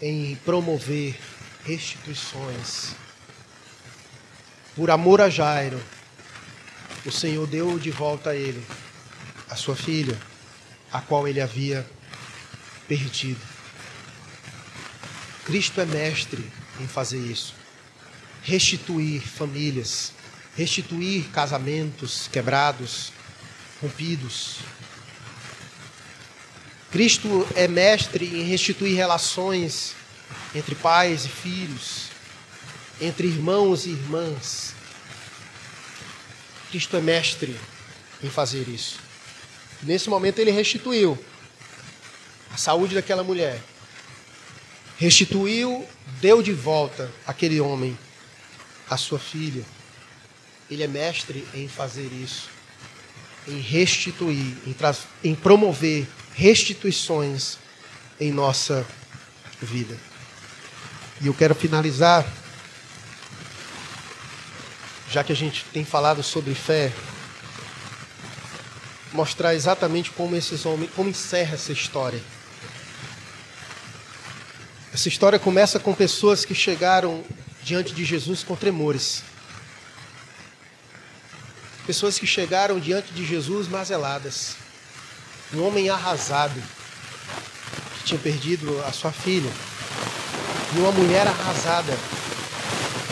[0.00, 1.18] em promover
[1.64, 2.94] restituições.
[4.76, 5.82] Por amor a Jairo,
[7.04, 8.64] o Senhor deu de volta a ele
[9.48, 10.16] a sua filha,
[10.92, 11.86] a qual ele havia
[12.88, 13.40] perdido.
[15.44, 16.44] Cristo é mestre
[16.80, 17.54] em fazer isso.
[18.42, 20.12] Restituir famílias,
[20.56, 23.12] restituir casamentos quebrados,
[23.80, 24.56] rompidos.
[26.90, 29.94] Cristo é mestre em restituir relações
[30.54, 32.08] entre pais e filhos,
[33.00, 34.74] entre irmãos e irmãs.
[36.70, 37.56] Cristo é mestre
[38.22, 39.09] em fazer isso.
[39.82, 41.18] Nesse momento ele restituiu
[42.52, 43.60] a saúde daquela mulher.
[44.98, 45.86] Restituiu,
[46.20, 47.98] deu de volta aquele homem
[48.88, 49.64] a sua filha.
[50.70, 52.48] Ele é mestre em fazer isso,
[53.48, 54.76] em restituir, em,
[55.24, 57.56] em promover restituições
[58.20, 58.86] em nossa
[59.60, 59.96] vida.
[61.20, 62.26] E eu quero finalizar,
[65.10, 66.92] já que a gente tem falado sobre fé,
[69.12, 72.20] mostrar exatamente como esses homens, como encerra essa história.
[74.92, 77.24] Essa história começa com pessoas que chegaram
[77.62, 79.22] diante de Jesus com tremores.
[81.86, 84.56] Pessoas que chegaram diante de Jesus mazeladas.
[85.52, 86.60] Um homem arrasado,
[87.98, 89.50] que tinha perdido a sua filha
[90.74, 91.96] e uma mulher arrasada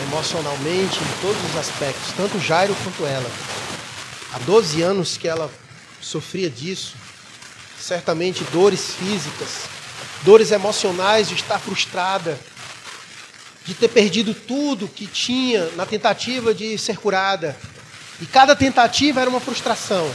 [0.03, 3.29] emocionalmente em todos os aspectos, tanto Jairo quanto ela.
[4.33, 5.51] Há 12 anos que ela
[6.01, 6.95] sofria disso,
[7.79, 9.67] certamente dores físicas,
[10.23, 12.39] dores emocionais de estar frustrada,
[13.65, 17.57] de ter perdido tudo que tinha na tentativa de ser curada.
[18.21, 20.11] E cada tentativa era uma frustração.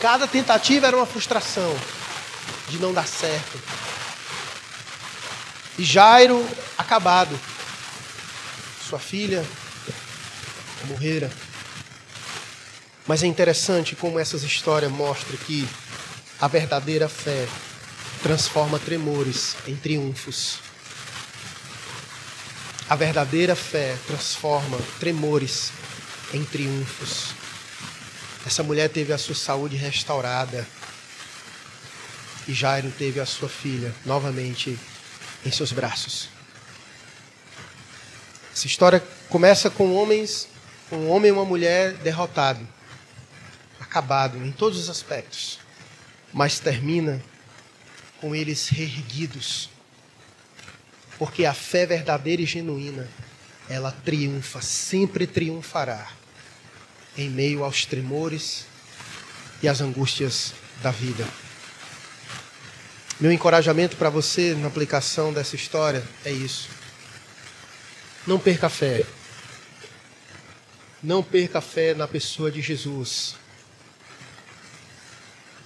[0.00, 1.76] Cada tentativa era uma frustração
[2.68, 3.58] de não dar certo,
[5.78, 6.44] e Jairo,
[6.76, 7.38] acabado.
[8.88, 9.46] Sua filha
[10.86, 11.30] morrera.
[13.08, 15.66] Mas é interessante como essas histórias mostram que
[16.38, 17.48] a verdadeira fé
[18.22, 20.58] transforma tremores em triunfos.
[22.86, 25.72] A verdadeira fé transforma tremores
[26.34, 27.30] em triunfos.
[28.46, 30.66] Essa mulher teve a sua saúde restaurada.
[32.46, 34.78] E Jairo teve a sua filha novamente
[35.46, 36.28] em seus braços.
[38.52, 40.46] Essa história começa com homens,
[40.92, 42.66] um homem e uma mulher derrotado,
[43.98, 45.58] acabado em todos os aspectos,
[46.32, 47.20] mas termina
[48.20, 49.68] com eles reerguidos.
[51.18, 53.08] Porque a fé verdadeira e genuína,
[53.68, 56.08] ela triunfa, sempre triunfará
[57.16, 58.66] em meio aos tremores
[59.60, 61.26] e às angústias da vida.
[63.18, 66.68] Meu encorajamento para você na aplicação dessa história é isso.
[68.24, 69.04] Não perca a fé.
[71.02, 73.34] Não perca a fé na pessoa de Jesus.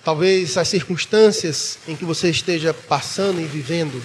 [0.05, 4.05] Talvez as circunstâncias em que você esteja passando e vivendo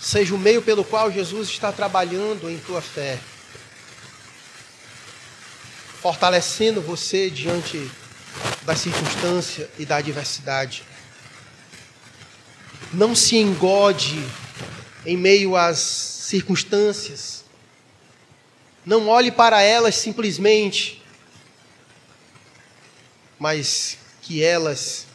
[0.00, 3.18] seja o meio pelo qual Jesus está trabalhando em tua fé,
[6.00, 7.90] fortalecendo você diante
[8.62, 10.84] da circunstância e da adversidade.
[12.90, 14.24] Não se engode
[15.04, 17.44] em meio às circunstâncias.
[18.86, 21.02] Não olhe para elas simplesmente,
[23.38, 23.97] mas
[24.28, 25.06] que elas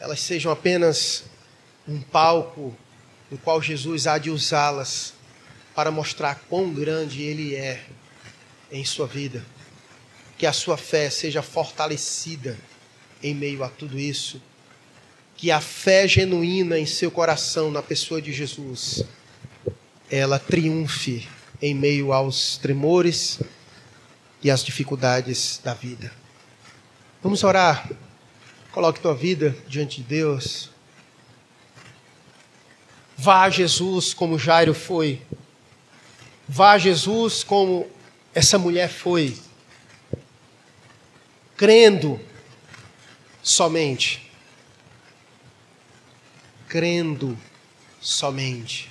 [0.00, 1.24] elas sejam apenas
[1.86, 2.74] um palco
[3.30, 5.12] no qual Jesus há de usá-las
[5.74, 7.84] para mostrar quão grande ele é
[8.70, 9.44] em sua vida.
[10.38, 12.56] Que a sua fé seja fortalecida
[13.20, 14.40] em meio a tudo isso
[15.36, 19.04] que a fé genuína em seu coração na pessoa de Jesus,
[20.10, 21.28] ela triunfe
[21.60, 23.40] em meio aos tremores
[24.42, 26.23] e às dificuldades da vida.
[27.24, 27.90] Vamos orar.
[28.70, 30.70] Coloque tua vida diante de Deus.
[33.16, 35.20] Vá a Jesus como Jairo foi.
[36.46, 37.90] Vá a Jesus como
[38.32, 39.36] essa mulher foi.
[41.56, 42.20] Crendo
[43.42, 44.24] somente
[46.74, 47.38] crendo
[48.00, 48.90] somente.